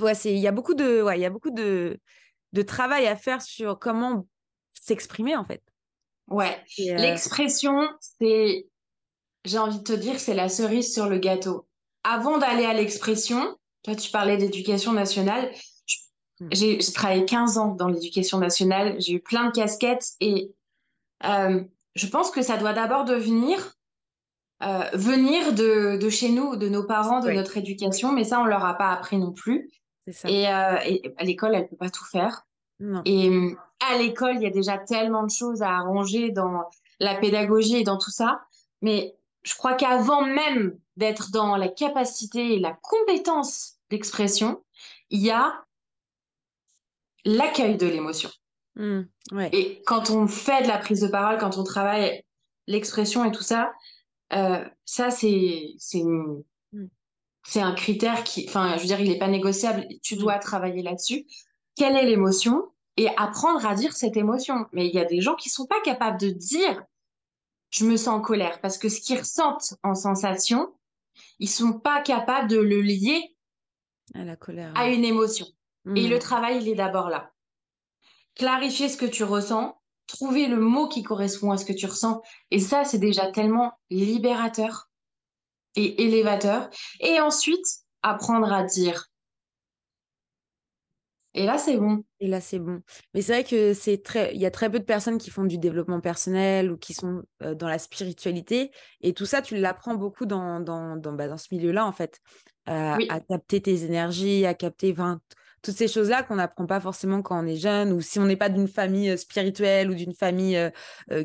ouais, 0.00 0.14
c'est 0.14 0.32
il 0.32 0.38
y 0.38 0.46
a 0.46 0.52
beaucoup 0.52 0.74
de 0.74 1.02
ouais, 1.02 1.18
il 1.18 1.22
y 1.22 1.26
a 1.26 1.30
beaucoup 1.30 1.50
de 1.50 1.98
de 2.52 2.62
travail 2.62 3.06
à 3.06 3.16
faire 3.16 3.42
sur 3.42 3.78
comment 3.78 4.26
s'exprimer 4.72 5.36
en 5.36 5.44
fait. 5.44 5.62
Ouais, 6.30 6.62
euh, 6.80 6.94
l'expression, 6.96 7.88
c'est, 8.00 8.66
j'ai 9.44 9.58
envie 9.58 9.78
de 9.78 9.84
te 9.84 9.92
dire, 9.92 10.20
c'est 10.20 10.34
la 10.34 10.48
cerise 10.48 10.92
sur 10.92 11.08
le 11.08 11.18
gâteau. 11.18 11.66
Avant 12.04 12.38
d'aller 12.38 12.64
à 12.64 12.74
l'expression, 12.74 13.56
toi, 13.82 13.94
tu 13.94 14.10
parlais 14.10 14.36
d'éducation 14.36 14.92
nationale. 14.92 15.50
Hmm. 16.40 16.48
J'ai 16.52 16.78
travaillé 16.78 17.24
15 17.24 17.58
ans 17.58 17.74
dans 17.74 17.88
l'éducation 17.88 18.38
nationale, 18.38 18.96
j'ai 19.00 19.14
eu 19.14 19.20
plein 19.20 19.46
de 19.46 19.52
casquettes 19.52 20.10
et 20.20 20.52
euh, 21.24 21.62
je 21.94 22.06
pense 22.06 22.30
que 22.30 22.42
ça 22.42 22.56
doit 22.56 22.74
d'abord 22.74 23.04
devenir 23.04 23.74
euh, 24.62 24.84
venir 24.92 25.52
de, 25.52 25.98
de, 25.98 26.10
chez 26.10 26.30
nous, 26.30 26.56
de 26.56 26.68
nos 26.68 26.82
parents, 26.82 27.20
de 27.20 27.30
notre 27.30 27.56
éducation, 27.56 28.12
mais 28.12 28.24
ça, 28.24 28.40
on 28.40 28.44
leur 28.44 28.64
a 28.64 28.74
pas 28.74 28.90
appris 28.90 29.16
non 29.16 29.32
plus. 29.32 29.70
Ça. 30.10 30.28
Et, 30.28 30.42
et, 30.42 31.14
à 31.16 31.24
l'école, 31.24 31.54
elle 31.54 31.68
peut 31.68 31.76
pas 31.76 31.90
tout 31.90 32.04
faire. 32.04 32.44
Non. 32.80 33.02
Et 33.04 33.30
à 33.80 33.96
l'école, 33.98 34.36
il 34.36 34.42
y 34.42 34.46
a 34.46 34.50
déjà 34.50 34.78
tellement 34.78 35.24
de 35.24 35.30
choses 35.30 35.62
à 35.62 35.70
arranger 35.70 36.30
dans 36.30 36.64
la 37.00 37.14
pédagogie 37.14 37.76
et 37.76 37.84
dans 37.84 37.98
tout 37.98 38.10
ça. 38.10 38.40
Mais 38.82 39.16
je 39.42 39.54
crois 39.54 39.74
qu'avant 39.74 40.22
même 40.22 40.78
d'être 40.96 41.30
dans 41.30 41.56
la 41.56 41.68
capacité 41.68 42.54
et 42.54 42.58
la 42.58 42.76
compétence 42.82 43.76
d'expression, 43.90 44.62
il 45.10 45.20
y 45.20 45.30
a 45.30 45.64
l'accueil 47.24 47.76
de 47.76 47.86
l'émotion. 47.86 48.30
Mmh, 48.76 49.02
et 49.52 49.82
quand 49.86 50.10
on 50.10 50.28
fait 50.28 50.62
de 50.62 50.68
la 50.68 50.78
prise 50.78 51.00
de 51.00 51.08
parole, 51.08 51.38
quand 51.38 51.58
on 51.58 51.64
travaille 51.64 52.22
l'expression 52.66 53.24
et 53.24 53.32
tout 53.32 53.42
ça, 53.42 53.72
euh, 54.32 54.64
ça 54.84 55.10
c'est 55.10 55.74
c'est 55.78 56.02
mmh. 56.02 56.42
c'est 57.44 57.60
un 57.60 57.74
critère 57.74 58.22
qui, 58.22 58.46
enfin, 58.48 58.76
je 58.76 58.82
veux 58.82 58.86
dire, 58.86 59.00
il 59.00 59.10
n'est 59.10 59.18
pas 59.18 59.28
négociable. 59.28 59.86
Tu 60.02 60.14
mmh. 60.14 60.18
dois 60.18 60.38
travailler 60.38 60.82
là-dessus. 60.82 61.26
Quelle 61.74 61.96
est 61.96 62.04
l'émotion? 62.04 62.68
Et 62.98 63.08
apprendre 63.16 63.64
à 63.64 63.74
dire 63.74 63.96
cette 63.96 64.16
émotion. 64.16 64.66
Mais 64.72 64.86
il 64.86 64.94
y 64.94 64.98
a 64.98 65.04
des 65.04 65.20
gens 65.20 65.36
qui 65.36 65.48
sont 65.48 65.66
pas 65.66 65.80
capables 65.82 66.20
de 66.20 66.30
dire 66.30 66.84
je 67.70 67.84
me 67.84 67.96
sens 67.96 68.08
en 68.08 68.20
colère 68.20 68.60
parce 68.60 68.76
que 68.76 68.88
ce 68.88 69.00
qu'ils 69.00 69.18
ressentent 69.18 69.74
en 69.82 69.94
sensation, 69.94 70.74
ils 71.38 71.48
sont 71.48 71.78
pas 71.78 72.02
capables 72.02 72.48
de 72.48 72.58
le 72.58 72.80
lier 72.80 73.36
à 74.14 74.24
la 74.24 74.36
colère, 74.36 74.72
à 74.74 74.88
une 74.88 75.04
émotion. 75.04 75.46
Et 75.94 76.06
mmh. 76.06 76.10
le 76.10 76.18
travail, 76.18 76.58
il 76.60 76.68
est 76.68 76.74
d'abord 76.74 77.08
là. 77.08 77.32
Clarifier 78.34 78.88
ce 78.88 78.96
que 78.96 79.06
tu 79.06 79.22
ressens, 79.22 79.80
trouver 80.06 80.46
le 80.46 80.58
mot 80.58 80.88
qui 80.88 81.02
correspond 81.02 81.52
à 81.52 81.56
ce 81.56 81.64
que 81.64 81.72
tu 81.72 81.86
ressens. 81.86 82.22
Et 82.50 82.58
ça, 82.58 82.84
c'est 82.84 82.98
déjà 82.98 83.30
tellement 83.30 83.72
libérateur 83.90 84.90
et 85.76 86.02
élévateur. 86.02 86.68
Et 87.00 87.20
ensuite, 87.20 87.66
apprendre 88.02 88.52
à 88.52 88.64
dire 88.64 89.08
et 91.38 91.46
là, 91.46 91.56
c'est 91.56 91.76
bon. 91.76 92.02
Et 92.18 92.26
là, 92.26 92.40
c'est 92.40 92.58
bon. 92.58 92.82
Mais 93.14 93.22
c'est 93.22 93.32
vrai 93.32 93.44
que 93.44 93.72
c'est 93.72 94.02
très, 94.02 94.34
il 94.34 94.40
y 94.40 94.46
a 94.46 94.50
très 94.50 94.68
peu 94.68 94.80
de 94.80 94.84
personnes 94.84 95.18
qui 95.18 95.30
font 95.30 95.44
du 95.44 95.56
développement 95.56 96.00
personnel 96.00 96.72
ou 96.72 96.76
qui 96.76 96.94
sont 96.94 97.22
euh, 97.44 97.54
dans 97.54 97.68
la 97.68 97.78
spiritualité. 97.78 98.72
Et 99.02 99.12
tout 99.12 99.24
ça, 99.24 99.40
tu 99.40 99.56
l'apprends 99.56 99.94
beaucoup 99.94 100.26
dans, 100.26 100.58
dans, 100.58 100.96
dans, 100.96 101.12
bah, 101.12 101.28
dans 101.28 101.36
ce 101.36 101.46
milieu-là, 101.52 101.86
en 101.86 101.92
fait. 101.92 102.18
Euh, 102.68 102.96
à 103.08 103.20
capter 103.20 103.62
tes 103.62 103.84
énergies, 103.84 104.44
à 104.46 104.52
capter 104.52 104.94
toutes 105.62 105.76
ces 105.76 105.88
choses-là 105.88 106.22
qu'on 106.24 106.34
n'apprend 106.34 106.66
pas 106.66 106.80
forcément 106.80 107.22
quand 107.22 107.42
on 107.42 107.46
est 107.46 107.56
jeune 107.56 107.92
ou 107.92 108.02
si 108.02 108.18
on 108.18 108.26
n'est 108.26 108.36
pas 108.36 108.50
d'une 108.50 108.68
famille 108.68 109.16
spirituelle 109.16 109.90
ou 109.90 109.94
d'une 109.94 110.12
famille 110.12 110.70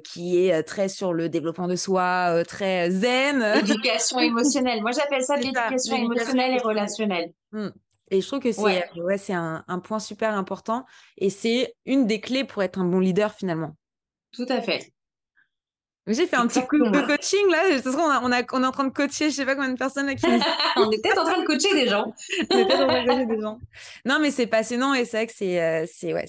qui 0.05 0.38
est 0.38 0.63
très 0.63 0.88
sur 0.88 1.12
le 1.12 1.27
développement 1.27 1.67
de 1.67 1.75
soi, 1.75 2.43
très 2.48 2.91
zen. 2.91 3.43
L'éducation 3.55 4.20
émotionnelle. 4.22 4.82
Moi, 4.82 4.91
j'appelle 4.91 5.24
ça 5.24 5.36
de 5.36 5.41
l'éducation 5.41 5.98
émotionnelle 5.98 6.53
et 6.53 6.62
relationnelle. 6.62 7.34
Mmh. 7.51 7.70
Et 8.13 8.22
je 8.22 8.27
trouve 8.27 8.39
que 8.39 8.51
c'est 8.51 8.62
ouais. 8.62 9.17
c'est 9.17 9.34
un, 9.34 9.63
un, 9.67 9.79
point 9.79 10.00
super 10.00 10.36
important 10.36 10.86
et 11.17 11.32
c'est 11.32 11.75
une 11.86 12.05
des 12.05 12.20
clés 12.20 12.43
pour 12.43 12.62
être 12.62 12.77
un 12.77 12.86
bon 12.86 13.00
leader 13.00 13.34
finalement. 13.34 13.75
Tout 14.32 14.46
à 14.50 14.62
fait. 14.62 14.93
J'ai 16.05 16.27
fait 16.27 16.36
un 16.36 16.48
petit 16.48 16.62
coup 16.67 16.77
de 16.77 17.08
coaching 17.08 17.50
là. 17.50 17.70
De 17.70 17.75
toute 17.75 17.86
façon, 17.86 18.00
on, 18.00 18.32
a, 18.32 18.43
on, 18.51 18.63
est 18.63 18.65
en 18.67 18.72
train 18.72 18.84
de 18.84 18.89
coacher, 18.91 19.29
je 19.29 19.36
sais 19.36 19.46
pas 19.46 19.55
combien 19.55 19.72
de 19.72 19.77
personnes 19.77 20.13
qui... 20.15 20.25
on 20.75 20.91
est 20.91 21.01
peut-être 21.01 21.22
en 21.22 21.24
train 21.24 21.41
de 21.41 21.48
coacher 21.48 21.74
des 21.74 21.88
gens. 21.88 22.13
on 22.51 22.58
est 22.58 22.65
peut-être 22.65 22.82
en 22.82 22.88
train 22.88 23.03
de 23.03 23.08
coacher 23.08 23.25
des 23.25 23.41
gens. 23.41 23.58
Non, 24.05 24.20
mais 24.20 24.29
c'est 24.29 24.48
passionnant 24.48 24.93
et 24.93 25.05
c'est 25.05 25.17
vrai 25.17 25.27
que 25.27 25.34
c'est 25.34 25.62
euh, 25.62 25.86
c'est 25.91 26.13
ouais, 26.13 26.25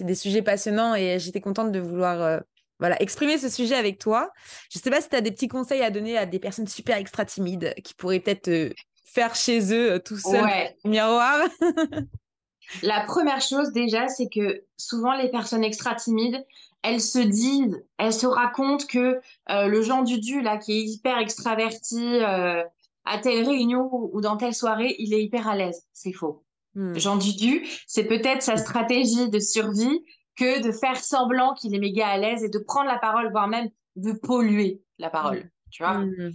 des 0.00 0.14
sujets 0.14 0.42
passionnants 0.42 0.94
et 0.94 1.18
j'étais 1.18 1.40
contente 1.40 1.72
de 1.72 1.80
vouloir 1.80 2.22
euh, 2.22 2.38
voilà, 2.78 3.02
exprimer 3.02 3.36
ce 3.36 3.48
sujet 3.48 3.74
avec 3.74 3.98
toi. 3.98 4.30
Je 4.72 4.78
sais 4.78 4.90
pas 4.90 5.00
si 5.00 5.08
tu 5.08 5.16
as 5.16 5.20
des 5.20 5.32
petits 5.32 5.48
conseils 5.48 5.82
à 5.82 5.90
donner 5.90 6.16
à 6.16 6.24
des 6.24 6.38
personnes 6.38 6.68
super 6.68 6.96
extra 6.96 7.24
timides 7.24 7.74
qui 7.82 7.94
pourraient 7.94 8.20
peut-être 8.20 8.48
euh, 8.48 8.70
faire 9.06 9.34
chez 9.34 9.72
eux 9.72 9.98
tout 10.00 10.18
seul 10.18 10.44
ouais. 10.44 10.76
miroir. 10.84 11.40
La 12.82 13.02
première 13.02 13.40
chose 13.40 13.72
déjà, 13.72 14.08
c'est 14.08 14.28
que 14.28 14.64
souvent 14.76 15.14
les 15.14 15.30
personnes 15.30 15.64
extra 15.64 15.94
timides, 15.94 16.44
elles 16.82 17.00
se 17.00 17.18
disent, 17.18 17.82
elles 17.98 18.12
se 18.12 18.26
racontent 18.26 18.84
que 18.86 19.20
euh, 19.50 19.66
le 19.66 19.82
Jean 19.82 20.02
Dudu, 20.02 20.42
là, 20.42 20.58
qui 20.58 20.72
est 20.72 20.84
hyper 20.84 21.18
extraverti, 21.18 22.04
euh, 22.22 22.62
à 23.04 23.18
telle 23.18 23.46
réunion 23.46 23.88
ou, 23.92 24.20
dans 24.20 24.36
telle 24.36 24.54
soirée, 24.54 24.96
il 24.98 25.14
est 25.14 25.22
hyper 25.22 25.48
à 25.48 25.56
l'aise. 25.56 25.86
C'est 25.92 26.12
faux. 26.12 26.44
Hmm. 26.74 26.98
Jean 26.98 27.16
Dudu, 27.16 27.66
c'est 27.86 28.04
peut-être 28.04 28.42
sa 28.42 28.56
stratégie 28.56 29.30
de 29.30 29.38
survie 29.38 30.04
que 30.36 30.62
de 30.62 30.72
faire 30.72 30.96
semblant 30.96 31.54
qu'il 31.54 31.74
est 31.74 31.78
méga 31.78 32.08
à 32.08 32.18
l'aise 32.18 32.42
et 32.42 32.50
de 32.50 32.58
prendre 32.58 32.88
la 32.88 32.98
parole, 32.98 33.30
voire 33.30 33.48
même 33.48 33.68
de 33.94 34.12
polluer 34.12 34.82
la 34.98 35.08
parole. 35.08 35.38
Hmm. 35.38 35.50
Tu 35.70 35.82
vois? 35.82 35.98
Hmm. 35.98 36.32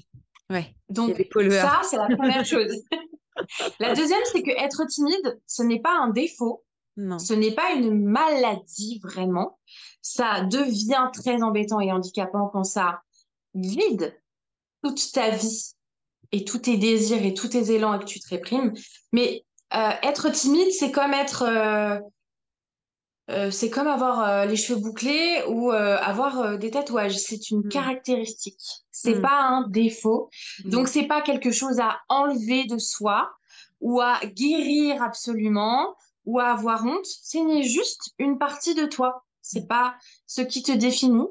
Ouais. 0.51 0.75
Donc, 0.89 1.15
ça, 1.51 1.81
c'est 1.83 1.97
la 1.97 2.15
première 2.15 2.45
chose. 2.45 2.83
la 3.79 3.93
deuxième, 3.93 4.19
c'est 4.31 4.43
que 4.43 4.51
être 4.51 4.85
timide, 4.87 5.39
ce 5.47 5.63
n'est 5.63 5.79
pas 5.79 5.97
un 5.97 6.09
défaut. 6.09 6.63
Non. 6.97 7.17
Ce 7.17 7.33
n'est 7.33 7.53
pas 7.53 7.71
une 7.71 8.03
maladie 8.03 8.99
vraiment 9.01 9.57
ça 10.01 10.41
devient 10.41 11.09
très 11.13 11.41
embêtant 11.43 11.79
et 11.79 11.91
handicapant 11.91 12.47
quand 12.47 12.63
ça 12.63 13.01
vide 13.53 14.17
toute 14.83 15.11
ta 15.13 15.29
vie 15.29 15.73
et 16.31 16.43
tous 16.43 16.59
tes 16.59 16.77
désirs 16.77 17.23
et 17.23 17.33
tous 17.33 17.49
tes 17.49 17.71
élans 17.71 17.93
et 17.93 17.99
que 17.99 18.05
tu 18.05 18.19
te 18.19 18.29
réprimes. 18.29 18.73
Mais 19.11 19.45
euh, 19.73 19.91
être 20.03 20.29
timide, 20.31 20.71
c'est 20.71 20.91
comme 20.91 21.13
être... 21.13 21.43
Euh, 21.43 21.99
c'est 23.51 23.69
comme 23.69 23.87
avoir 23.87 24.45
les 24.45 24.55
cheveux 24.55 24.79
bouclés 24.79 25.43
ou 25.47 25.71
avoir 25.71 26.57
des 26.57 26.71
tatouages. 26.71 27.17
C'est 27.17 27.51
une 27.51 27.59
mmh. 27.59 27.69
caractéristique. 27.69 28.61
C'est 28.91 29.15
mmh. 29.15 29.21
pas 29.21 29.41
un 29.41 29.67
défaut. 29.67 30.29
Mmh. 30.63 30.69
Donc 30.69 30.87
c'est 30.87 31.07
pas 31.07 31.21
quelque 31.21 31.51
chose 31.51 31.79
à 31.79 31.99
enlever 32.09 32.65
de 32.65 32.77
soi 32.77 33.31
ou 33.79 34.01
à 34.01 34.19
guérir 34.25 35.01
absolument 35.01 35.95
ou 36.25 36.39
à 36.39 36.51
avoir 36.51 36.85
honte. 36.85 37.05
C'est 37.05 37.63
juste 37.63 38.11
une 38.19 38.37
partie 38.37 38.75
de 38.75 38.85
toi 38.85 39.23
c'est 39.41 39.67
pas 39.67 39.95
ce 40.27 40.41
qui 40.41 40.63
te 40.63 40.71
définit. 40.71 41.27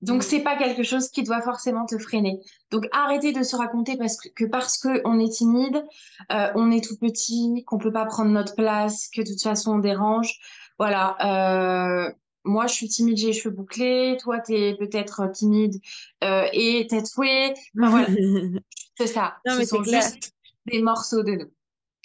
Donc, 0.00 0.18
mm. 0.18 0.22
c'est 0.22 0.40
pas 0.40 0.56
quelque 0.56 0.84
chose 0.84 1.08
qui 1.08 1.24
doit 1.24 1.42
forcément 1.42 1.86
te 1.86 1.98
freiner. 1.98 2.40
Donc, 2.70 2.86
arrêtez 2.92 3.32
de 3.32 3.42
se 3.42 3.56
raconter 3.56 3.96
parce 3.96 4.16
que, 4.16 4.44
parce 4.44 4.78
que 4.78 5.00
on 5.04 5.18
est 5.18 5.30
timide, 5.30 5.84
euh, 6.30 6.52
on 6.54 6.70
est 6.70 6.84
tout 6.84 6.96
petit, 6.96 7.64
qu'on 7.66 7.78
peut 7.78 7.92
pas 7.92 8.06
prendre 8.06 8.30
notre 8.30 8.54
place, 8.54 9.08
que 9.08 9.22
de 9.22 9.26
toute 9.26 9.42
façon 9.42 9.72
on 9.72 9.78
dérange. 9.78 10.38
Voilà. 10.78 12.06
Euh, 12.06 12.12
moi, 12.44 12.66
je 12.66 12.74
suis 12.74 12.88
timide, 12.88 13.16
j'ai 13.16 13.28
les 13.28 13.32
cheveux 13.32 13.54
bouclés. 13.54 14.16
Toi, 14.20 14.40
tu 14.40 14.54
es 14.54 14.76
peut-être 14.76 15.30
timide 15.32 15.80
euh, 16.24 16.46
et 16.52 16.86
tatoué. 16.88 17.52
Enfin, 17.78 17.90
voilà. 17.90 18.06
c'est 18.96 19.06
ça. 19.06 19.36
Non, 19.46 19.54
Ce 19.54 19.58
mais 19.58 19.66
sont 19.66 19.82
juste 19.82 20.32
des 20.66 20.80
morceaux 20.80 21.22
de 21.22 21.32
nous. 21.32 21.50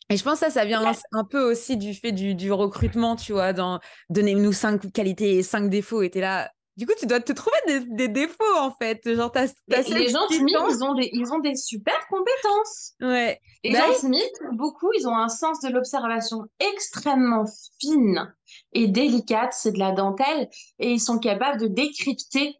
Et 0.09 0.17
je 0.17 0.23
pense 0.23 0.39
que 0.39 0.45
ça, 0.47 0.51
ça 0.51 0.65
vient 0.65 0.83
un, 1.11 1.23
peu 1.23 1.49
aussi 1.49 1.77
du 1.77 1.93
fait 1.93 2.11
du, 2.11 2.51
recrutement, 2.51 3.15
tu 3.15 3.31
vois, 3.31 3.53
dans 3.53 3.79
donnez-nous 4.09 4.51
cinq 4.51 4.91
qualités 4.91 5.37
et 5.37 5.43
cinq 5.43 5.69
défauts. 5.69 6.01
Et 6.01 6.09
t'es 6.09 6.21
là. 6.21 6.51
Du 6.75 6.87
coup, 6.87 6.93
tu 6.97 7.05
dois 7.05 7.19
te 7.19 7.31
trouver 7.33 7.57
des, 7.87 8.07
défauts, 8.07 8.57
en 8.57 8.71
fait. 8.71 9.01
Genre, 9.13 9.31
les 9.67 10.07
gens 10.09 10.27
timides, 10.27 10.57
ils 10.69 10.83
ont, 10.83 10.95
des, 10.95 11.09
ils 11.13 11.31
ont 11.31 11.39
des 11.39 11.55
super 11.55 12.07
compétences. 12.07 12.93
Ouais. 12.99 13.39
Les 13.63 13.73
bah 13.73 13.87
gens 13.87 13.99
timides, 13.99 14.39
beaucoup, 14.53 14.91
ils 14.97 15.07
ont 15.07 15.15
un 15.15 15.29
sens 15.29 15.59
de 15.61 15.69
l'observation 15.69 16.45
extrêmement 16.59 17.45
fine 17.79 18.33
et 18.71 18.87
délicate. 18.87 19.53
C'est 19.53 19.73
de 19.73 19.79
la 19.79 19.91
dentelle. 19.91 20.49
Et 20.79 20.93
ils 20.93 20.99
sont 20.99 21.19
capables 21.19 21.59
de 21.59 21.67
décrypter 21.67 22.55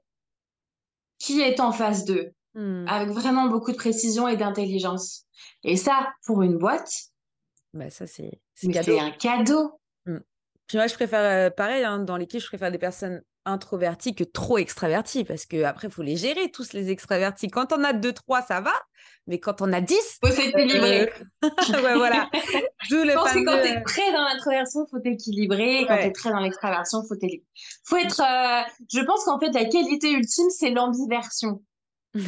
qui 1.18 1.42
est 1.42 1.60
en 1.60 1.72
face 1.72 2.06
d'eux. 2.06 2.34
Hmm. 2.54 2.86
Avec 2.88 3.10
vraiment 3.10 3.48
beaucoup 3.48 3.72
de 3.72 3.78
précision 3.78 4.28
et 4.28 4.38
d'intelligence. 4.38 5.26
Et 5.64 5.76
ça, 5.76 6.14
pour 6.28 6.44
une 6.44 6.60
boîte, 6.60 6.92
bah, 7.74 7.90
ça, 7.90 8.06
c'est 8.06 8.40
un 8.62 9.12
cadeau. 9.12 9.80
Mmh. 10.06 10.18
Puis 10.68 10.78
moi, 10.78 10.86
je 10.86 10.94
préfère, 10.94 11.48
euh, 11.48 11.50
pareil, 11.50 11.84
hein, 11.84 11.98
dans 11.98 12.18
l'équipe, 12.18 12.40
je 12.40 12.48
préfère 12.48 12.72
des 12.72 12.78
personnes 12.78 13.24
introverties 13.46 14.16
que 14.16 14.24
trop 14.24 14.58
extraverties, 14.58 15.24
parce 15.24 15.46
qu'après, 15.46 15.88
il 15.88 15.94
faut 15.94 16.02
les 16.02 16.18
gérer, 16.18 16.52
tous 16.52 16.74
les 16.74 16.90
extravertis. 16.90 17.50
Quand 17.50 17.74
on 17.74 17.84
a 17.84 17.94
deux, 17.94 18.14
trois, 18.14 18.42
ça 18.42 18.62
va, 18.62 18.74
mais 19.28 19.40
quand 19.40 19.62
on 19.62 19.72
a 19.74 19.82
dix... 19.82 20.20
faut 20.24 20.32
s'équilibrer. 20.32 21.10
Euh... 21.44 21.48
ouais, 21.84 21.96
voilà. 21.96 22.30
je 22.90 23.14
pense 23.14 23.32
que 23.32 23.46
quand 23.46 23.62
tu 23.62 23.68
es 23.68 23.82
très 23.84 24.12
dans 24.12 24.24
l'introversion, 24.24 24.86
faut 24.90 25.00
t'équilibrer. 25.00 25.86
Quand 25.88 25.98
tu 25.98 26.04
es 26.04 26.12
très 26.12 26.32
dans 26.32 26.40
l'extraversion, 26.40 27.04
faut 27.08 27.16
t'équilibrer. 27.16 27.48
faut 27.86 27.98
être... 27.98 28.22
Euh, 28.22 28.70
je 28.92 29.02
pense 29.02 29.26
qu'en 29.26 29.40
fait, 29.40 29.52
la 29.52 29.66
qualité 29.66 30.12
ultime, 30.12 30.50
c'est 30.50 30.72
l'ambiversion. 30.72 31.62
Tu 32.14 32.20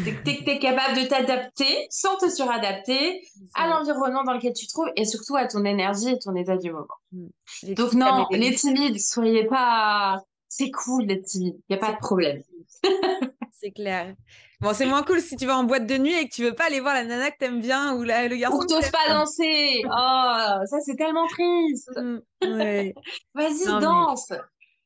es, 0.49 0.60
capable 0.60 0.99
de 0.99 1.08
t'adapter 1.08 1.86
sans 1.91 2.17
te 2.17 2.28
suradapter 2.28 3.21
à 3.54 3.67
l'environnement 3.67 4.23
dans 4.23 4.34
lequel 4.34 4.54
tu 4.54 4.65
te 4.65 4.71
trouves 4.71 4.89
et 4.95 5.06
surtout 5.06 5.36
à 5.36 5.45
ton 5.45 5.63
énergie 5.63 6.10
et 6.10 6.17
ton 6.17 6.36
état 6.36 6.58
du 6.58 6.71
moment. 6.71 6.88
Mm. 7.12 7.73
Donc 7.75 7.93
non, 7.93 8.25
les 8.32 8.56
timides, 8.56 8.99
soyez 8.99 9.45
pas... 9.45 10.23
C'est 10.58 10.72
cool 10.72 11.06
d'être 11.06 11.26
timide, 11.26 11.56
il 11.68 11.76
n'y 11.76 11.76
a 11.76 11.86
pas 11.86 11.91
de 11.91 11.98
problème. 11.98 12.41
c'est 13.52 13.72
clair. 13.72 14.15
Bon, 14.62 14.74
c'est 14.74 14.86
moins 14.86 15.04
cool 15.04 15.20
si 15.20 15.36
tu 15.36 15.46
vas 15.46 15.58
en 15.58 15.65
boîte 15.65 15.86
de 15.86 15.98
nuit 15.98 16.13
et 16.13 16.30
que 16.30 16.34
tu 16.34 16.44
veux 16.44 16.56
pas 16.56 16.68
aller 16.68 16.80
voir 16.80 16.94
la 16.94 17.04
nana 17.04 17.30
que 17.30 17.38
t'aimes 17.38 17.60
bien 17.60 17.94
ou 17.94 18.04
la, 18.04 18.30
le 18.30 18.38
garçon. 18.38 18.60
Ou 18.60 18.65
t'oses 18.65 18.89
pas 18.89 19.13
danser. 19.13 19.82
Oh, 19.84 20.65
ça 20.65 20.80
c'est 20.80 20.96
tellement 20.96 21.28
triste. 21.28 21.91
Mm, 21.98 22.20
Vas-y, 23.36 23.82
danse. 23.82 24.32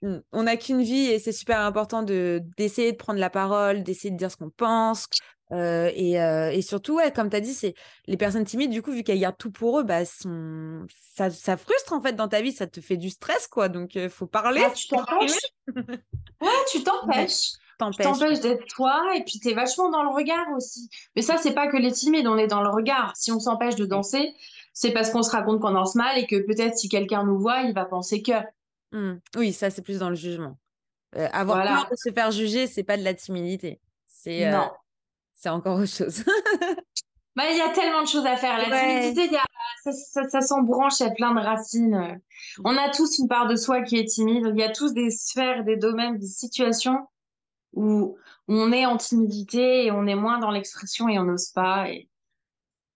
Mmh. 0.02 0.18
On 0.32 0.44
n'a 0.44 0.58
qu'une 0.58 0.82
vie 0.82 1.06
et 1.12 1.20
c'est 1.20 1.32
super 1.32 1.60
important 1.60 2.02
de 2.02 2.42
d'essayer 2.58 2.92
de 2.92 2.98
prendre 2.98 3.20
la 3.20 3.30
parole, 3.30 3.84
d'essayer 3.84 4.10
de 4.10 4.18
dire 4.18 4.32
ce 4.32 4.38
qu'on 4.38 4.50
pense. 4.50 5.08
Euh, 5.52 5.92
et, 5.96 6.22
euh, 6.22 6.52
et, 6.52 6.62
surtout, 6.62 6.96
ouais, 6.98 7.12
comme 7.12 7.30
tu 7.30 7.36
as 7.36 7.42
dit, 7.42 7.54
c'est 7.54 7.74
les 8.06 8.18
personnes 8.18 8.46
timides, 8.46 8.70
du 8.70 8.82
coup, 8.82 8.92
vu 8.92 9.04
qu'elles 9.04 9.20
gardent 9.20 9.38
tout 9.38 9.52
pour 9.52 9.80
eux, 9.80 9.84
bah, 9.84 10.06
sont... 10.06 10.86
ça, 11.16 11.30
ça, 11.30 11.58
frustre 11.58 11.94
en 11.94 12.02
fait 12.02 12.14
dans 12.14 12.28
ta 12.28 12.42
vie, 12.42 12.52
ça 12.52 12.68
te 12.68 12.82
fait 12.82 12.98
du 12.98 13.10
stress, 13.10 13.48
quoi. 13.48 13.68
Donc, 13.68 13.96
il 13.96 14.10
faut 14.10 14.28
parler. 14.28 14.62
Ah, 14.64 14.72
tu 14.72 14.88
t'empêches? 14.88 15.32
ouais, 15.76 16.48
tu 16.72 16.84
t'empêches. 16.84 17.54
Tu 17.80 18.04
t'empêches 18.04 18.42
d'être 18.42 18.66
toi 18.68 19.16
et 19.16 19.24
puis 19.24 19.40
tu 19.40 19.50
es 19.50 19.54
vachement 19.54 19.90
dans 19.90 20.04
le 20.04 20.10
regard 20.10 20.46
aussi. 20.56 20.90
Mais 21.16 21.22
ça, 21.22 21.38
c'est 21.38 21.54
pas 21.54 21.68
que 21.68 21.78
les 21.78 21.94
timides, 21.94 22.28
on 22.28 22.38
est 22.38 22.48
dans 22.48 22.62
le 22.62 22.70
regard. 22.70 23.14
Si 23.16 23.32
on 23.32 23.40
s'empêche 23.40 23.76
de 23.76 23.86
danser, 23.86 24.34
c'est 24.74 24.92
parce 24.92 25.10
qu'on 25.12 25.24
se 25.24 25.32
raconte 25.32 25.62
qu'on 25.62 25.72
danse 25.72 25.96
mal 25.96 26.18
et 26.18 26.28
que 26.28 26.36
peut-être 26.46 26.78
si 26.78 26.90
quelqu'un 26.90 27.24
nous 27.24 27.40
voit, 27.40 27.62
il 27.62 27.74
va 27.74 27.86
penser 27.86 28.22
que. 28.22 28.34
Mmh. 28.92 29.20
Oui, 29.38 29.54
ça, 29.54 29.70
c'est 29.70 29.82
plus 29.82 30.00
dans 30.00 30.10
le 30.10 30.16
jugement. 30.16 30.58
Euh, 31.16 31.28
avoir 31.32 31.64
peur 31.64 31.88
de 31.90 31.96
se 31.96 32.12
faire 32.12 32.32
juger, 32.32 32.68
c'est 32.68 32.84
pas 32.84 32.98
de 32.98 33.04
la 33.04 33.14
timidité. 33.14 33.80
C'est 34.08 34.46
euh, 34.48 34.60
c'est 35.40 35.50
encore 35.50 35.78
autre 35.78 35.92
chose. 35.92 36.24
bah, 37.36 37.44
il 37.50 37.58
y 37.58 37.62
a 37.62 37.70
tellement 37.70 38.02
de 38.02 38.08
choses 38.08 38.26
à 38.26 38.36
faire. 38.36 38.58
La 38.58 38.78
timidité, 38.78 39.38
ça, 39.84 39.92
ça, 39.92 40.28
ça 40.28 40.42
s'embranche, 40.42 41.00
il 41.00 41.04
y 41.04 41.08
a 41.08 41.12
plein 41.12 41.34
de 41.34 41.40
racines. 41.40 42.20
On 42.66 42.76
a 42.76 42.90
tous 42.90 43.20
une 43.20 43.28
part 43.28 43.48
de 43.48 43.56
soi 43.56 43.82
qui 43.82 43.98
est 43.98 44.06
timide. 44.06 44.52
Il 44.54 44.60
y 44.60 44.64
a 44.64 44.72
tous 44.72 44.94
des 44.94 45.10
sphères, 45.10 45.64
des 45.64 45.78
domaines, 45.78 46.18
des 46.18 46.28
situations 46.28 47.08
où 47.74 48.18
on 48.48 48.72
est 48.74 48.86
en 48.86 48.98
timidité 48.98 49.86
et 49.86 49.92
on 49.92 50.06
est 50.08 50.16
moins 50.16 50.40
dans 50.40 50.52
l'expression 50.52 51.08
et 51.08 51.18
on 51.18 51.24
n'ose 51.24 51.50
pas. 51.50 51.90
Et 51.90 52.10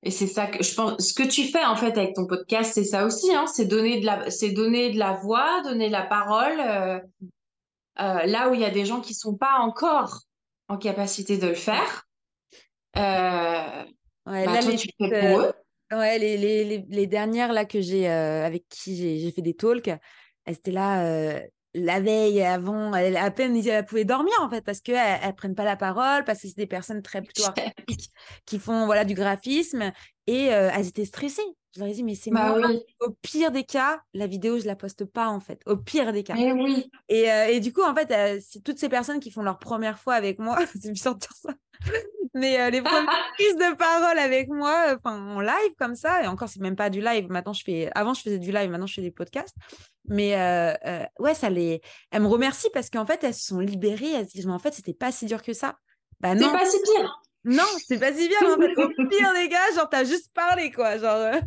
et 0.06 0.12
c'est 0.12 0.28
ça 0.28 0.48
que 0.48 0.62
je 0.62 0.76
pense. 0.76 1.00
Ce 1.00 1.14
que 1.14 1.24
tu 1.24 1.46
fais 1.46 1.64
en 1.64 1.78
fait 1.78 1.98
avec 1.98 2.14
ton 2.14 2.28
podcast, 2.28 2.74
c'est 2.74 2.84
ça 2.84 3.06
aussi. 3.06 3.34
Hein, 3.34 3.46
c'est 3.48 3.66
donner 3.66 4.02
de 4.02 4.06
la, 4.06 4.30
c'est 4.30 4.52
donner 4.52 4.92
de 4.92 5.00
la 5.00 5.14
voix, 5.14 5.62
donner 5.64 5.88
de 5.88 5.94
la 5.94 6.04
parole. 6.04 6.60
Euh, 6.60 7.00
euh, 8.02 8.26
là 8.26 8.50
où 8.50 8.54
il 8.54 8.60
y 8.60 8.66
a 8.66 8.70
des 8.70 8.86
gens 8.86 9.00
qui 9.00 9.14
sont 9.14 9.36
pas 9.36 9.60
encore 9.60 10.24
en 10.68 10.78
capacité 10.78 11.38
de 11.38 11.48
le 11.48 11.54
faire. 11.54 12.06
Euh, 12.98 13.84
ouais, 14.28 14.46
bah, 14.46 14.60
toi, 14.62 14.76
tu 14.76 14.90
fais 15.00 15.28
pour 15.28 15.40
eux. 15.40 15.54
Ouais, 15.92 16.18
les, 16.18 16.38
les, 16.38 16.86
les, 16.88 17.08
dernières 17.08 17.54
là 17.54 17.66
que 17.66 17.80
j'ai 17.80 18.08
avec 18.08 18.68
qui 18.68 19.20
j'ai 19.20 19.32
fait 19.32 19.44
des 19.44 19.54
talks, 19.54 19.92
elles 20.46 20.56
étaient 20.56 20.72
là 20.72 21.40
la 21.76 22.00
veille 22.00 22.42
avant, 22.42 22.94
elle, 22.94 23.18
à 23.18 23.30
peine 23.32 23.56
elle 23.56 23.86
pouvait 23.86 24.06
dormir 24.06 24.34
en 24.42 24.50
fait 24.50 24.62
parce 24.62 24.80
qu'elles 24.80 25.28
ne 25.28 25.32
prennent 25.34 25.56
pas 25.56 25.66
la 25.66 25.76
parole, 25.76 26.24
parce 26.24 26.42
que 26.42 26.48
c'est 26.48 26.58
des 26.58 26.68
personnes 26.68 27.04
très 27.04 27.22
plutôt 27.24 27.44
artistiques 27.46 28.12
qui 28.46 28.58
font 28.58 28.86
voilà 28.86 29.06
du 29.06 29.14
graphisme 29.14 29.92
et 30.26 30.46
elles 30.46 30.88
étaient 30.88 31.06
stressées. 31.06 31.56
Je 31.76 31.80
leur 31.80 31.90
ai 31.90 31.94
dit, 31.94 32.04
mais 32.04 32.14
c'est 32.14 32.30
bah 32.30 32.56
moi. 32.56 32.70
Au 33.00 33.10
pire 33.22 33.52
des 33.52 33.64
cas, 33.64 34.00
la 34.14 34.28
vidéo, 34.28 34.60
je 34.60 34.66
la 34.66 34.76
poste 34.76 35.06
pas, 35.06 35.28
en 35.30 35.40
fait. 35.40 35.60
Au 35.66 35.76
pire 35.76 36.14
des 36.14 36.24
cas. 36.24 36.36
Et 36.36 36.52
oui. 36.52 36.92
Et, 37.10 37.32
euh, 37.32 37.48
et 37.48 37.60
du 37.60 37.74
coup, 37.74 37.82
en 37.82 37.96
fait, 37.96 38.12
euh, 38.12 38.40
c'est 38.48 38.64
toutes 38.64 38.78
ces 38.78 38.90
personnes 38.90 39.20
qui 39.20 39.32
font 39.32 39.42
leur 39.42 39.58
première 39.58 39.98
fois 39.98 40.14
avec 40.14 40.38
moi. 40.38 40.58
c'est 40.80 40.92
bizarre 40.92 41.16
de 41.16 41.22
dire 41.22 41.34
ça. 41.34 41.54
Mais 42.36 42.60
euh, 42.60 42.70
les 42.72 42.82
premières 42.82 43.06
prises 43.38 43.56
de 43.56 43.76
parole 43.76 44.18
avec 44.18 44.50
moi, 44.50 44.96
enfin, 44.98 45.20
en 45.20 45.40
live 45.40 45.76
comme 45.78 45.96
ça, 45.96 46.24
et 46.24 46.28
encore, 46.28 46.50
c'est 46.50 46.62
même 46.62 46.76
pas 46.76 46.90
du 46.90 47.00
live. 47.00 47.28
Maintenant, 47.30 47.54
je 47.54 47.64
fais. 47.64 47.92
Avant, 47.94 48.14
je 48.14 48.22
faisais 48.22 48.40
du 48.40 48.52
live, 48.52 48.70
maintenant, 48.70 48.88
je 48.88 48.96
fais 48.96 49.02
des 49.02 49.12
podcasts. 49.12 49.56
Mais 50.06 50.32
ouais, 51.20 51.34
ça 51.36 51.50
les. 51.50 51.82
Elles 52.12 52.22
me 52.22 52.28
remercient 52.28 52.70
parce 52.74 52.90
qu'en 52.90 53.06
fait, 53.06 53.24
elles 53.24 53.36
se 53.36 53.46
sont 53.46 53.60
libérées. 53.60 54.14
Elles 54.14 54.28
se 54.28 54.34
disent, 54.34 54.48
mais 54.48 54.54
en 54.54 54.60
fait, 54.60 54.74
c'était 54.74 54.94
pas 54.94 55.12
si 55.12 55.26
dur 55.26 55.44
que 55.44 55.54
ça. 55.54 55.78
Bah 56.20 56.34
non. 56.34 56.50
C'est 56.52 56.58
pas 56.58 56.66
si 56.66 56.78
pire. 56.82 57.24
Non, 57.46 57.64
c'est 57.86 58.00
pas 58.00 58.14
si 58.14 58.28
bien. 58.28 58.40
En 58.42 58.58
fait, 58.58 58.78
au 58.78 58.88
pire 59.10 59.34
des 59.34 59.50
gars, 59.50 59.60
genre, 59.76 59.90
t'as 59.90 60.06
juste 60.06 60.34
parlé, 60.34 60.72
quoi. 60.72 60.98
Genre. 60.98 61.10
Euh. 61.10 61.40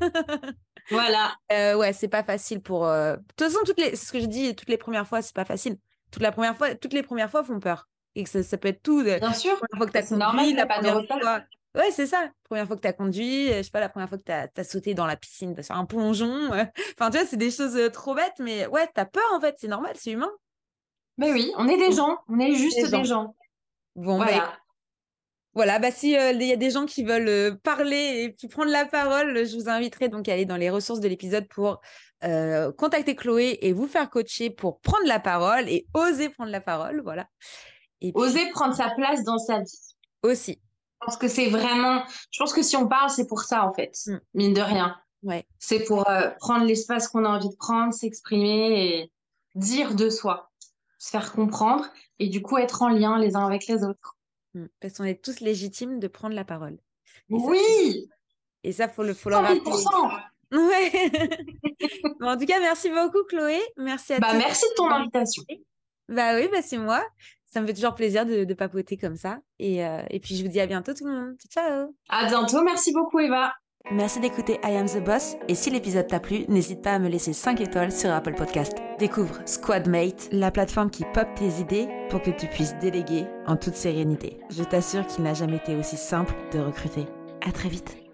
voilà. 0.90 1.34
Euh, 1.52 1.74
ouais, 1.76 1.92
c'est 1.92 2.08
pas 2.08 2.22
facile 2.22 2.60
pour. 2.60 2.86
Euh, 2.86 3.16
de 3.16 3.22
toute 3.36 3.48
façon, 3.48 3.60
toutes 3.64 3.80
les... 3.80 3.96
c'est 3.96 4.06
ce 4.06 4.12
que 4.12 4.20
je 4.20 4.26
dis, 4.26 4.54
toutes 4.54 4.68
les 4.68 4.76
premières 4.76 5.06
fois, 5.06 5.22
c'est 5.22 5.34
pas 5.34 5.44
facile. 5.44 5.78
Toute 6.10 6.22
la 6.22 6.32
première 6.32 6.56
fois, 6.56 6.74
toutes 6.74 6.92
les 6.92 7.02
premières 7.02 7.30
fois 7.30 7.42
font 7.42 7.60
peur. 7.60 7.88
Et 8.16 8.24
que 8.24 8.42
ça, 8.42 8.56
peut 8.56 8.68
être 8.68 8.82
tout. 8.82 9.04
Bien 9.04 9.32
sûr. 9.34 9.52
La 9.52 9.58
première 9.58 9.76
fois 9.76 9.86
que 9.86 9.92
t'as 9.92 10.02
conduit, 10.02 10.18
normal, 10.18 10.54
la 10.56 10.66
première 10.66 11.20
fois. 11.20 11.40
Ouais, 11.74 11.90
c'est 11.90 12.06
ça. 12.06 12.22
La 12.22 12.32
première 12.44 12.66
fois 12.66 12.76
que 12.76 12.80
tu 12.80 12.88
as 12.88 12.92
conduit, 12.94 13.48
je 13.48 13.62
sais 13.62 13.70
pas, 13.70 13.80
la 13.80 13.90
première 13.90 14.08
fois 14.08 14.16
que 14.16 14.24
tu 14.24 14.32
as, 14.32 14.64
sauté 14.64 14.94
dans 14.94 15.04
la 15.04 15.16
piscine, 15.16 15.52
de 15.52 15.60
faire 15.60 15.76
un 15.76 15.84
plongeon. 15.84 16.48
Enfin, 16.98 17.10
tu 17.10 17.18
vois, 17.18 17.26
c'est 17.26 17.36
des 17.36 17.50
choses 17.50 17.78
trop 17.92 18.14
bêtes, 18.14 18.38
mais 18.40 18.66
ouais, 18.68 18.88
tu 18.94 18.98
as 18.98 19.04
peur 19.04 19.30
en 19.34 19.40
fait, 19.40 19.56
c'est 19.58 19.68
normal, 19.68 19.92
c'est 19.96 20.12
humain. 20.12 20.30
Mais 21.18 21.30
oui, 21.30 21.52
on 21.58 21.68
est 21.68 21.76
des 21.76 21.92
gens, 21.92 22.18
on 22.28 22.38
est 22.38 22.54
juste 22.54 22.90
des 22.90 23.04
gens. 23.04 23.34
Bon, 23.94 24.18
bah, 24.18 24.24
voilà. 24.24 24.58
Voilà, 25.52 25.78
bah, 25.78 25.90
si 25.90 26.12
il 26.12 26.42
y 26.42 26.52
a 26.52 26.56
des 26.56 26.70
gens 26.70 26.86
qui 26.86 27.04
veulent 27.04 27.58
parler 27.58 28.24
et 28.24 28.34
qui 28.34 28.48
prendre 28.48 28.70
la 28.70 28.86
parole, 28.86 29.46
je 29.46 29.56
vous 29.56 29.68
inviterai 29.68 30.08
donc 30.08 30.28
à 30.28 30.32
aller 30.32 30.46
dans 30.46 30.56
les 30.56 30.70
ressources 30.70 31.00
de 31.00 31.08
l'épisode 31.08 31.46
pour 31.48 31.82
contacter 32.22 33.14
Chloé 33.14 33.58
et 33.60 33.74
vous 33.74 33.86
faire 33.86 34.08
coacher 34.08 34.48
pour 34.48 34.80
prendre 34.80 35.06
la 35.06 35.20
parole 35.20 35.68
et 35.68 35.86
oser 35.92 36.30
prendre 36.30 36.50
la 36.50 36.62
parole. 36.62 37.02
Voilà. 37.02 37.26
Et 38.00 38.12
Oser 38.14 38.50
prendre 38.50 38.74
sa 38.74 38.90
place 38.90 39.24
dans 39.24 39.38
sa 39.38 39.60
vie. 39.60 39.94
Aussi. 40.22 40.60
Parce 41.00 41.16
que 41.16 41.28
c'est 41.28 41.48
vraiment. 41.48 42.02
Je 42.30 42.38
pense 42.38 42.52
que 42.52 42.62
si 42.62 42.76
on 42.76 42.88
parle, 42.88 43.10
c'est 43.10 43.26
pour 43.26 43.42
ça, 43.42 43.66
en 43.66 43.72
fait, 43.72 43.96
mmh. 44.06 44.16
mine 44.34 44.54
de 44.54 44.60
rien. 44.60 44.96
Ouais. 45.22 45.46
C'est 45.58 45.84
pour 45.84 46.04
prendre 46.38 46.64
l'espace 46.64 47.08
qu'on 47.08 47.24
a 47.24 47.28
envie 47.28 47.48
de 47.48 47.56
prendre, 47.56 47.92
s'exprimer 47.92 48.84
et 48.84 49.12
dire 49.54 49.94
de 49.94 50.10
soi, 50.10 50.50
se 50.98 51.10
faire 51.10 51.32
comprendre 51.32 51.86
et 52.18 52.28
du 52.28 52.42
coup 52.42 52.58
être 52.58 52.82
en 52.82 52.88
lien 52.88 53.18
les 53.18 53.36
uns 53.36 53.46
avec 53.46 53.66
les 53.66 53.82
autres. 53.82 54.16
Mmh. 54.54 54.66
Parce 54.80 54.94
qu'on 54.94 55.04
est 55.04 55.22
tous 55.22 55.40
légitimes 55.40 55.98
de 55.98 56.08
prendre 56.08 56.34
la 56.34 56.44
parole. 56.44 56.78
oui 57.28 58.08
Et 58.62 58.72
ça, 58.72 58.88
faut 58.88 59.02
le, 59.02 59.14
faut 59.14 59.30
le 59.30 59.36
rappeler. 59.36 59.60
Ouais. 60.52 61.10
en 62.20 62.36
tout 62.36 62.46
cas, 62.46 62.60
merci 62.60 62.90
beaucoup, 62.90 63.24
Chloé. 63.28 63.60
Merci 63.76 64.14
à 64.14 64.20
bah, 64.20 64.34
Merci 64.34 64.64
de 64.70 64.74
ton 64.74 64.88
invitation. 64.90 65.42
Bah 66.08 66.36
oui, 66.36 66.48
bah 66.52 66.62
c'est 66.62 66.78
moi. 66.78 67.04
Ça 67.46 67.60
me 67.60 67.66
fait 67.66 67.74
toujours 67.74 67.94
plaisir 67.94 68.26
de, 68.26 68.44
de 68.44 68.54
papoter 68.54 68.96
comme 68.96 69.16
ça. 69.16 69.38
Et, 69.58 69.84
euh, 69.84 70.02
et 70.10 70.20
puis, 70.20 70.36
je 70.36 70.42
vous 70.42 70.48
dis 70.50 70.60
à 70.60 70.66
bientôt, 70.66 70.92
tout 70.94 71.06
le 71.06 71.12
monde. 71.12 71.36
Ciao. 71.48 71.94
À 72.08 72.26
bientôt. 72.26 72.62
Merci 72.62 72.92
beaucoup, 72.92 73.20
Eva. 73.20 73.52
Merci 73.92 74.18
d'écouter 74.18 74.58
I 74.64 74.76
Am 74.76 74.86
the 74.86 75.02
Boss 75.02 75.36
et 75.46 75.54
si 75.54 75.70
l'épisode 75.70 76.08
t'a 76.08 76.18
plu, 76.18 76.44
n'hésite 76.48 76.82
pas 76.82 76.94
à 76.94 76.98
me 76.98 77.08
laisser 77.08 77.32
5 77.32 77.60
étoiles 77.60 77.92
sur 77.92 78.10
Apple 78.10 78.34
Podcast. 78.34 78.72
Découvre 78.98 79.38
Squadmate, 79.46 80.28
la 80.32 80.50
plateforme 80.50 80.90
qui 80.90 81.04
pop 81.14 81.28
tes 81.36 81.60
idées 81.60 81.86
pour 82.10 82.20
que 82.20 82.32
tu 82.32 82.48
puisses 82.48 82.74
déléguer 82.80 83.26
en 83.46 83.56
toute 83.56 83.76
sérénité. 83.76 84.40
Je 84.50 84.64
t'assure 84.64 85.06
qu'il 85.06 85.22
n'a 85.22 85.34
jamais 85.34 85.58
été 85.58 85.76
aussi 85.76 85.96
simple 85.96 86.34
de 86.52 86.58
recruter. 86.58 87.06
À 87.46 87.52
très 87.52 87.68
vite. 87.68 88.05